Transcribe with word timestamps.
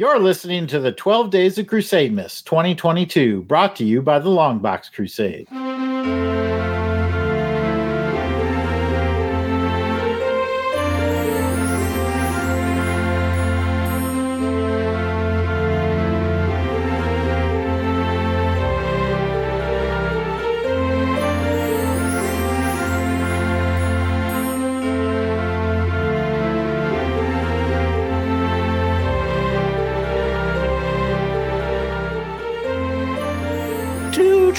You're 0.00 0.18
listening 0.18 0.66
to 0.68 0.80
the 0.80 0.92
12 0.92 1.28
Days 1.28 1.58
of 1.58 1.66
Crusademas 1.66 2.42
2022, 2.44 3.42
brought 3.42 3.76
to 3.76 3.84
you 3.84 4.00
by 4.00 4.18
the 4.18 4.30
Longbox 4.30 4.90
Crusade. 4.90 5.46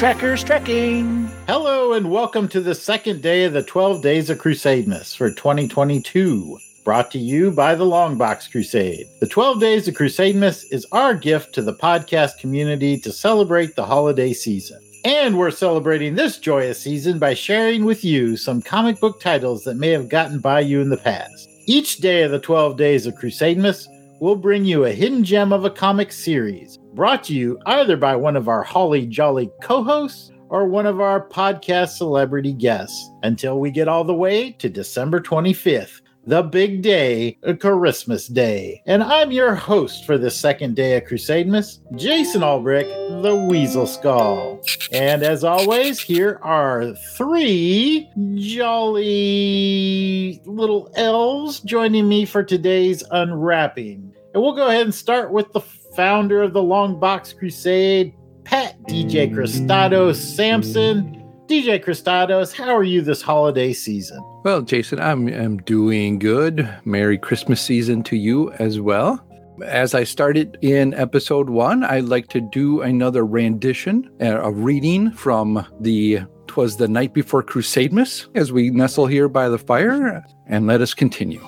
Two 0.02 0.08
trackers 0.08 0.44
trekking. 0.44 1.30
Hello, 1.46 1.94
and 1.94 2.10
welcome 2.10 2.48
to 2.48 2.60
the 2.60 2.74
second 2.74 3.22
day 3.22 3.44
of 3.44 3.54
the 3.54 3.62
12 3.62 4.02
Days 4.02 4.32
of 4.32 4.40
Crusademas 4.40 5.16
for 5.16 5.30
2022, 5.30 6.58
brought 6.84 7.12
to 7.12 7.20
you 7.20 7.52
by 7.52 7.76
the 7.76 7.86
Longbox 7.86 8.50
Crusade. 8.50 9.06
The 9.20 9.28
12 9.28 9.60
Days 9.60 9.88
of 9.88 9.94
Crusademas 9.94 10.66
is 10.72 10.88
our 10.92 11.14
gift 11.14 11.54
to 11.54 11.62
the 11.62 11.76
podcast 11.76 12.40
community 12.40 12.98
to 12.98 13.12
celebrate 13.12 13.76
the 13.76 13.86
holiday 13.86 14.34
season. 14.34 14.82
And 15.06 15.38
we're 15.38 15.52
celebrating 15.52 16.16
this 16.16 16.40
joyous 16.40 16.80
season 16.80 17.20
by 17.20 17.36
sharing 17.36 17.86
with 17.86 18.04
you 18.04 18.38
some 18.38 18.60
comic 18.60 19.00
book 19.00 19.22
titles 19.22 19.64
that 19.66 19.76
may 19.76 19.90
have 19.90 20.10
gotten 20.10 20.40
by 20.40 20.62
you 20.62 20.82
in 20.82 20.90
the 20.90 20.98
past. 20.98 21.48
Each 21.68 21.98
day 21.98 22.24
of 22.24 22.32
the 22.32 22.40
12 22.40 22.76
Days 22.76 23.06
of 23.06 23.14
Crusademas 23.14 23.86
will 24.20 24.36
bring 24.36 24.66
you 24.66 24.86
a 24.86 24.94
hidden 24.94 25.24
gem 25.24 25.54
of 25.54 25.64
a 25.64 25.70
comic 25.70 26.12
series, 26.12 26.80
brought 26.94 27.24
to 27.26 27.34
you 27.34 27.60
either 27.66 27.98
by 27.98 28.16
one 28.16 28.36
of 28.36 28.48
our 28.48 28.64
Holly 28.64 29.06
Jolly 29.06 29.52
co 29.62 29.84
hosts 29.84 30.32
or 30.50 30.66
one 30.66 30.86
of 30.86 31.00
our 31.00 31.28
podcast 31.28 31.98
celebrity 31.98 32.52
guests 32.52 33.10
until 33.24 33.60
we 33.60 33.72
get 33.72 33.88
all 33.88 34.04
the 34.04 34.14
way 34.14 34.52
to 34.52 34.68
December 34.68 35.22
25th, 35.22 36.02
the 36.28 36.44
big 36.44 36.82
day, 36.82 37.38
Christmas 37.60 38.28
Day. 38.28 38.84
And 38.86 39.02
I'm 39.02 39.32
your 39.32 39.56
host 39.56 40.06
for 40.06 40.18
this 40.18 40.38
second 40.38 40.76
day 40.76 40.98
of 40.98 41.06
Crusademas, 41.06 41.80
Jason 41.96 42.42
Albrick, 42.42 42.86
the 43.24 43.36
Weasel 43.36 43.88
Skull. 43.88 44.62
And 44.92 45.24
as 45.24 45.46
always, 45.46 46.02
here 46.02 46.40
are 46.44 46.94
three 47.16 48.10
jolly 48.36 50.42
little 50.46 50.92
elves 50.96 51.62
joining 51.62 52.10
me 52.10 52.26
for 52.26 52.44
today's 52.44 53.04
unwrapping. 53.12 54.14
And 54.34 54.44
we'll 54.44 54.56
go 54.56 54.68
ahead 54.68 54.84
and 54.84 54.94
start 54.94 55.32
with 55.32 55.52
the 55.54 55.62
founder 55.96 56.42
of 56.42 56.54
the 56.54 56.64
Long 56.64 57.00
Box 57.00 57.34
Crusade, 57.34 58.14
Pat 58.44 58.82
DJ 58.84 59.32
Cristados 59.34 60.16
Sampson. 60.16 61.18
DJ 61.48 61.84
Cristados, 61.84 62.54
how 62.54 62.74
are 62.74 62.84
you 62.84 63.02
this 63.02 63.22
holiday 63.22 63.74
season? 63.74 64.20
Well, 64.44 64.62
Jason, 64.62 65.00
I'm, 65.00 65.28
I'm 65.28 65.58
doing 65.58 66.18
good. 66.18 66.68
Merry 66.86 67.18
Christmas 67.18 67.62
season 67.62 68.04
to 68.04 68.16
you 68.16 68.52
as 68.54 68.80
well. 68.80 69.26
As 69.66 69.94
I 69.94 70.06
started 70.06 70.58
in 70.62 70.94
episode 70.94 71.50
one, 71.50 71.84
I'd 71.84 72.06
like 72.06 72.30
to 72.30 72.42
do 72.42 72.82
another 72.82 73.26
rendition, 73.26 74.10
uh, 74.22 74.42
a 74.42 74.52
reading 74.52 75.12
from 75.12 75.66
the 75.82 76.22
Twas 76.48 76.78
the 76.78 76.88
Night 76.88 77.14
Before 77.14 77.44
Crusademas 77.44 78.28
as 78.34 78.52
we 78.52 78.70
nestle 78.70 79.08
here 79.08 79.30
by 79.30 79.50
the 79.50 79.60
fire, 79.60 80.24
and 80.48 80.68
let 80.68 80.82
us 80.82 80.94
continue. 80.94 81.46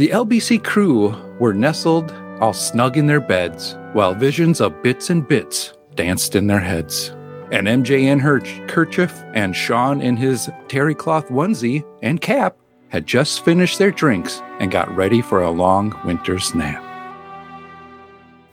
The 0.00 0.08
LBC 0.08 0.64
crew 0.64 1.14
were 1.38 1.52
nestled 1.52 2.10
all 2.40 2.54
snug 2.54 2.96
in 2.96 3.06
their 3.06 3.20
beds, 3.20 3.76
while 3.92 4.14
visions 4.14 4.58
of 4.62 4.82
bits 4.82 5.10
and 5.10 5.28
bits 5.28 5.74
danced 5.94 6.34
in 6.34 6.46
their 6.46 6.58
heads. 6.58 7.10
And 7.52 7.66
MJ 7.66 8.04
in 8.04 8.18
her 8.18 8.40
kerchief 8.66 9.12
and 9.34 9.54
Sean 9.54 10.00
in 10.00 10.16
his 10.16 10.48
terry 10.68 10.94
cloth 10.94 11.28
onesie 11.28 11.84
and 12.00 12.18
cap 12.18 12.56
had 12.88 13.06
just 13.06 13.44
finished 13.44 13.78
their 13.78 13.90
drinks 13.90 14.40
and 14.58 14.70
got 14.70 14.88
ready 14.96 15.20
for 15.20 15.42
a 15.42 15.50
long 15.50 15.94
winter's 16.06 16.54
nap. 16.54 16.82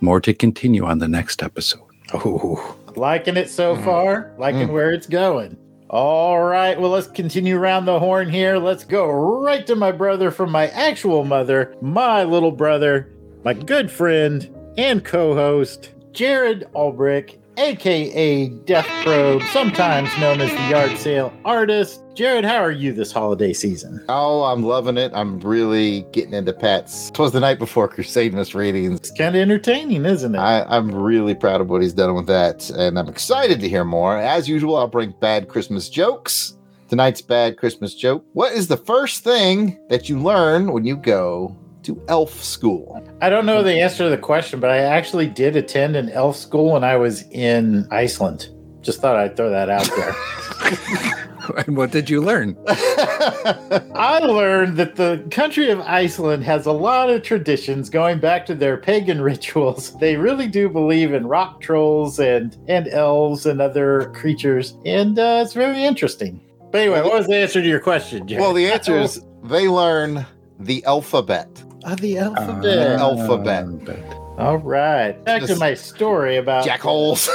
More 0.02 0.20
to 0.20 0.34
continue 0.34 0.84
on 0.84 1.00
the 1.00 1.08
next 1.08 1.42
episode. 1.42 1.80
Oh, 2.14 2.76
liking 2.98 3.38
it 3.38 3.50
so 3.50 3.78
mm. 3.78 3.86
far, 3.86 4.34
liking 4.38 4.68
mm. 4.68 4.74
where 4.74 4.92
it's 4.92 5.08
going. 5.08 5.58
All 5.90 6.42
right, 6.42 6.80
well, 6.80 6.92
let's 6.92 7.08
continue 7.08 7.58
around 7.58 7.86
the 7.86 7.98
horn 7.98 8.30
here. 8.30 8.58
Let's 8.58 8.84
go 8.84 9.10
right 9.10 9.66
to 9.68 9.76
my 9.76 9.94
brother 9.94 10.32
from 10.32 10.52
my 10.52 10.68
actual 10.68 11.24
mother, 11.24 11.76
my 11.82 12.26
little 12.26 12.52
brother, 12.52 13.14
my 13.46 13.54
good 13.54 13.90
friend 13.90 14.54
and 14.78 15.06
co 15.06 15.34
host, 15.34 15.92
Jared 16.12 16.68
Albrick, 16.76 17.38
aka 17.58 18.50
Death 18.50 18.88
Probe, 19.04 19.42
sometimes 19.54 20.10
known 20.20 20.42
as 20.42 20.52
the 20.52 20.70
yard 20.70 20.98
sale 20.98 21.32
artist. 21.46 22.02
Jared, 22.18 22.46
how 22.46 22.56
are 22.56 22.72
you 22.72 22.94
this 22.94 23.12
holiday 23.12 23.54
season? 23.54 24.04
Oh, 24.10 24.46
I'm 24.46 24.64
loving 24.64 24.98
it. 24.98 25.12
I'm 25.14 25.40
really 25.42 26.02
getting 26.12 26.34
into 26.34 26.52
Pat's. 26.52 27.12
Twas 27.12 27.32
the 27.32 27.40
night 27.40 27.60
before 27.60 27.88
Crusademas 27.88 28.56
readings. 28.56 28.98
It's 28.98 29.12
kind 29.12 29.36
of 29.36 29.42
entertaining, 29.44 30.04
isn't 30.04 30.34
it? 30.34 30.40
I, 30.40 30.64
I'm 30.64 30.90
really 30.92 31.36
proud 31.36 31.62
of 31.62 31.70
what 31.70 31.84
he's 31.84 31.94
done 31.94 32.16
with 32.16 32.26
that, 32.26 32.72
and 32.72 32.98
I'm 32.98 33.08
excited 33.08 33.60
to 33.60 33.70
hear 33.70 33.84
more. 33.84 34.18
As 34.18 34.50
usual, 34.50 34.78
I'll 34.78 34.88
bring 34.88 35.14
bad 35.22 35.48
Christmas 35.48 35.90
jokes. 35.90 36.58
Tonight's 36.90 37.22
bad 37.22 37.56
Christmas 37.56 37.94
joke. 37.94 38.26
What 38.34 38.52
is 38.52 38.68
the 38.68 38.78
first 38.78 39.24
thing 39.24 39.80
that 39.90 40.10
you 40.10 40.20
learn 40.20 40.72
when 40.72 40.86
you 40.86 40.98
go 40.98 41.56
to 41.84 42.04
elf 42.08 42.34
school? 42.44 43.00
I 43.22 43.30
don't 43.30 43.46
know 43.46 43.62
the 43.62 43.80
answer 43.80 44.06
to 44.06 44.10
the 44.10 44.18
question, 44.18 44.60
but 44.60 44.72
I 44.72 44.80
actually 44.80 45.28
did 45.28 45.56
attend 45.56 45.96
an 45.96 46.10
elf 46.10 46.36
school 46.36 46.72
when 46.72 46.84
I 46.84 46.96
was 46.96 47.30
in 47.30 47.88
Iceland. 47.92 48.50
Just 48.82 49.02
thought 49.02 49.18
I'd 49.18 49.38
throw 49.38 49.52
that 49.52 49.70
out 49.70 49.88
there. 49.96 51.24
And 51.68 51.76
what 51.76 51.92
did 51.92 52.10
you 52.10 52.22
learn? 52.22 52.58
I 52.68 54.20
learned 54.20 54.78
that 54.78 54.96
the 54.96 55.26
country 55.32 55.70
of 55.70 55.80
Iceland 55.82 56.44
has 56.44 56.66
a 56.66 56.72
lot 56.72 57.10
of 57.10 57.24
traditions 57.24 57.90
going 57.90 58.20
back 58.20 58.46
to 58.48 58.56
their 58.56 58.78
pagan 58.78 59.22
rituals. 59.32 59.98
They 59.98 60.16
really 60.16 60.48
do 60.48 60.70
believe 60.70 61.14
in 61.14 61.28
rock 61.28 61.62
trolls 61.62 62.20
and, 62.20 62.58
and 62.68 62.88
elves 62.90 63.46
and 63.46 63.62
other 63.62 64.12
creatures, 64.14 64.76
and 64.86 65.18
uh, 65.18 65.42
it's 65.44 65.54
very 65.54 65.84
interesting. 65.84 66.42
But 66.72 66.82
anyway, 66.82 67.02
what 67.02 67.14
was 67.14 67.28
the 67.28 67.36
answer 67.36 67.62
to 67.62 67.68
your 67.68 67.80
question, 67.80 68.28
Jared? 68.28 68.42
well, 68.42 68.54
the 68.54 68.70
answer 68.70 68.98
is 68.98 69.22
they 69.44 69.68
learn 69.68 70.26
the 70.60 70.84
alphabet. 70.86 71.50
Ah, 71.86 71.96
the 71.96 72.18
alphabet. 72.18 73.00
alphabet. 73.00 74.18
All 74.38 74.58
right. 74.58 75.14
Back 75.24 75.44
to 75.44 75.56
my 75.56 75.74
story 75.74 76.38
about 76.38 76.66
Jackholes. 76.66 77.28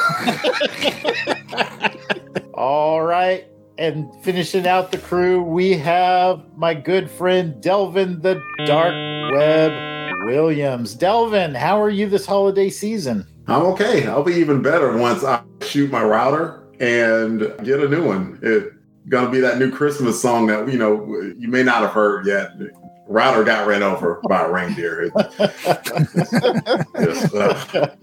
All 2.55 3.03
right. 3.03 3.47
And 3.83 4.15
finishing 4.23 4.67
out 4.69 4.93
the 4.93 4.99
crew, 4.99 5.43
we 5.43 5.73
have 5.73 6.41
my 6.57 6.73
good 6.73 7.11
friend 7.11 7.61
Delvin 7.61 8.21
the 8.21 8.41
Dark 8.65 8.95
Web 9.35 9.73
Williams. 10.25 10.95
Delvin, 10.95 11.57
how 11.57 11.83
are 11.83 11.91
you 11.91 12.09
this 12.09 12.25
holiday 12.25 12.71
season? 12.71 13.27
I'm 13.49 13.63
okay. 13.63 14.07
I'll 14.07 14.23
be 14.23 14.35
even 14.35 14.63
better 14.63 14.97
once 14.97 15.25
I 15.25 15.43
shoot 15.63 15.91
my 15.91 16.05
router 16.05 16.63
and 16.79 17.41
get 17.65 17.81
a 17.81 17.89
new 17.89 18.07
one. 18.07 18.39
It's 18.41 18.73
gonna 19.09 19.31
be 19.31 19.41
that 19.41 19.59
new 19.59 19.73
Christmas 19.73 20.23
song 20.23 20.47
that 20.47 20.69
you 20.69 20.79
know 20.79 21.05
you 21.37 21.49
may 21.49 21.65
not 21.65 21.83
have 21.83 21.91
heard 21.91 22.25
yet. 22.25 22.53
Router 23.09 23.43
got 23.43 23.67
ran 23.67 23.83
over 23.83 24.21
by 24.29 24.45
a 24.45 24.49
reindeer. 24.49 25.03
It's- 25.03 25.41
uh, 27.35 27.97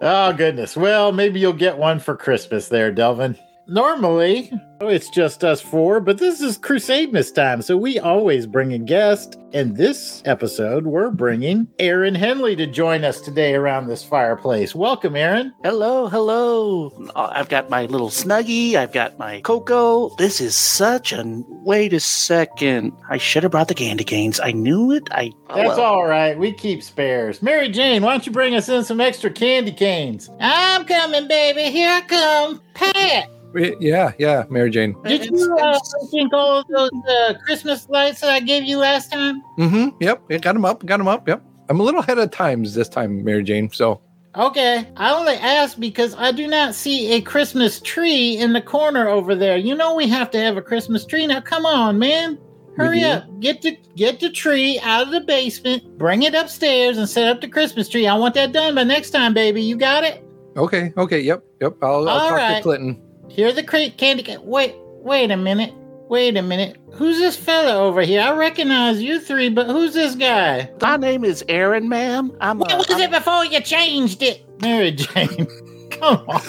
oh, 0.00 0.32
goodness. 0.34 0.76
Well, 0.76 1.10
maybe 1.10 1.40
you'll 1.40 1.54
get 1.54 1.76
one 1.76 1.98
for 1.98 2.16
Christmas 2.16 2.68
there, 2.68 2.92
Delvin. 2.92 3.36
Normally, 3.68 4.52
it's 4.80 5.10
just 5.10 5.42
us 5.42 5.60
four, 5.60 5.98
but 5.98 6.18
this 6.18 6.40
is 6.40 6.56
Crusademas 6.56 7.34
time, 7.34 7.62
so 7.62 7.76
we 7.76 7.98
always 7.98 8.46
bring 8.46 8.72
a 8.72 8.78
guest. 8.78 9.36
And 9.52 9.76
this 9.76 10.22
episode, 10.24 10.86
we're 10.86 11.10
bringing 11.10 11.66
Aaron 11.80 12.14
Henley 12.14 12.54
to 12.56 12.66
join 12.66 13.02
us 13.02 13.20
today 13.20 13.54
around 13.54 13.88
this 13.88 14.04
fireplace. 14.04 14.72
Welcome, 14.74 15.16
Aaron. 15.16 15.52
Hello, 15.64 16.06
hello. 16.06 16.92
Uh, 17.16 17.30
I've 17.32 17.48
got 17.48 17.68
my 17.68 17.86
little 17.86 18.10
snuggie. 18.10 18.74
I've 18.74 18.92
got 18.92 19.18
my 19.18 19.40
cocoa. 19.40 20.14
This 20.16 20.40
is 20.40 20.54
such 20.54 21.12
a. 21.12 21.24
Wait 21.48 21.92
a 21.92 21.98
second. 22.00 22.92
I 23.08 23.16
should 23.16 23.42
have 23.42 23.52
brought 23.52 23.68
the 23.68 23.74
candy 23.74 24.04
canes. 24.04 24.38
I 24.38 24.52
knew 24.52 24.92
it. 24.92 25.08
I. 25.10 25.32
oh, 25.50 25.56
That's 25.56 25.68
well. 25.78 25.80
all 25.80 26.06
right. 26.06 26.38
We 26.38 26.52
keep 26.52 26.84
spares. 26.84 27.42
Mary 27.42 27.68
Jane, 27.68 28.02
why 28.02 28.12
don't 28.12 28.26
you 28.26 28.32
bring 28.32 28.54
us 28.54 28.68
in 28.68 28.84
some 28.84 29.00
extra 29.00 29.30
candy 29.30 29.72
canes? 29.72 30.30
I'm 30.38 30.84
coming, 30.84 31.26
baby. 31.26 31.70
Here 31.72 31.90
I 31.90 32.00
come. 32.02 32.62
Pat, 32.74 33.30
Yeah, 33.54 34.12
yeah, 34.18 34.44
Mary 34.50 34.70
Jane. 34.70 34.94
did 35.04 35.26
you 35.26 35.56
uh, 35.58 35.78
think 36.10 36.32
all 36.32 36.58
of 36.58 36.66
those 36.68 36.90
uh, 37.08 37.34
Christmas 37.44 37.88
lights 37.88 38.20
that 38.20 38.30
I 38.30 38.40
gave 38.40 38.64
you 38.64 38.78
last 38.78 39.10
time? 39.12 39.42
Mm-hmm. 39.58 39.96
Yep. 40.00 40.22
yeah, 40.28 40.38
Got 40.38 40.52
them 40.54 40.64
up. 40.64 40.84
Got 40.84 40.98
them 40.98 41.08
up. 41.08 41.26
Yep. 41.26 41.42
I'm 41.68 41.80
a 41.80 41.82
little 41.82 42.00
ahead 42.00 42.18
of 42.18 42.30
times 42.30 42.74
this 42.74 42.88
time, 42.88 43.24
Mary 43.24 43.42
Jane. 43.42 43.70
So 43.70 44.00
Okay, 44.36 44.86
I 44.96 45.12
only 45.14 45.34
asked 45.34 45.80
because 45.80 46.14
I 46.14 46.30
do 46.30 46.46
not 46.46 46.74
see 46.74 47.14
a 47.14 47.22
Christmas 47.22 47.80
tree 47.80 48.36
in 48.36 48.52
the 48.52 48.60
corner 48.60 49.08
over 49.08 49.34
there. 49.34 49.56
You 49.56 49.74
know 49.74 49.94
we 49.94 50.06
have 50.08 50.30
to 50.32 50.38
have 50.38 50.58
a 50.58 50.62
Christmas 50.62 51.06
tree. 51.06 51.26
Now, 51.26 51.40
come 51.40 51.64
on, 51.64 51.98
man. 51.98 52.38
Hurry 52.76 53.02
up. 53.02 53.24
Get 53.40 53.62
the 53.62 53.78
get 53.96 54.20
the 54.20 54.28
tree 54.28 54.78
out 54.82 55.06
of 55.06 55.10
the 55.10 55.22
basement, 55.22 55.96
bring 55.96 56.24
it 56.24 56.34
upstairs, 56.34 56.98
and 56.98 57.08
set 57.08 57.26
up 57.28 57.40
the 57.40 57.48
Christmas 57.48 57.88
tree. 57.88 58.06
I 58.06 58.14
want 58.14 58.34
that 58.34 58.52
done 58.52 58.74
by 58.74 58.84
next 58.84 59.10
time, 59.10 59.32
baby. 59.32 59.62
You 59.62 59.76
got 59.76 60.04
it? 60.04 60.22
Okay, 60.58 60.92
okay, 60.98 61.20
yep, 61.20 61.42
yep. 61.62 61.74
I'll, 61.80 62.06
I'll 62.06 62.08
All 62.08 62.28
talk 62.28 62.28
to 62.28 62.34
right. 62.34 62.62
Clinton. 62.62 63.02
Here 63.28 63.52
the 63.52 63.62
crate 63.62 63.96
candy 63.98 64.22
ca- 64.22 64.40
wait 64.40 64.74
wait 64.78 65.30
a 65.30 65.36
minute. 65.36 65.72
Wait 66.08 66.36
a 66.36 66.42
minute. 66.42 66.76
Who's 66.92 67.18
this 67.18 67.36
fella 67.36 67.74
over 67.82 68.00
here? 68.02 68.20
I 68.22 68.30
recognize 68.36 69.02
you 69.02 69.18
three, 69.20 69.48
but 69.48 69.66
who's 69.66 69.92
this 69.92 70.14
guy? 70.14 70.70
My 70.80 70.96
name 70.96 71.24
is 71.24 71.44
Aaron, 71.48 71.88
ma'am. 71.88 72.30
I'm. 72.40 72.58
What 72.60 72.72
uh, 72.72 72.76
was 72.76 72.90
I'm- 72.90 73.00
it 73.00 73.10
before 73.10 73.44
you 73.44 73.60
changed 73.60 74.22
it? 74.22 74.42
Mary 74.62 74.92
Jane. 74.92 75.46
Come 75.90 76.24
on. 76.28 76.40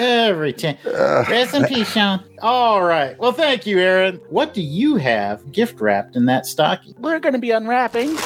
Every 0.00 0.52
time. 0.52 0.78
Uh, 0.86 1.24
Rest 1.28 1.54
in 1.54 1.64
peace, 1.64 1.90
Sean. 1.92 2.22
All 2.40 2.82
right. 2.84 3.18
Well, 3.18 3.32
thank 3.32 3.66
you, 3.66 3.78
Aaron. 3.80 4.16
What 4.28 4.54
do 4.54 4.62
you 4.62 4.96
have 4.96 5.50
gift 5.52 5.80
wrapped 5.80 6.14
in 6.16 6.26
that 6.26 6.46
stocking? 6.46 6.94
We're 6.98 7.18
going 7.20 7.32
to 7.34 7.38
be 7.38 7.50
unwrapping. 7.50 8.16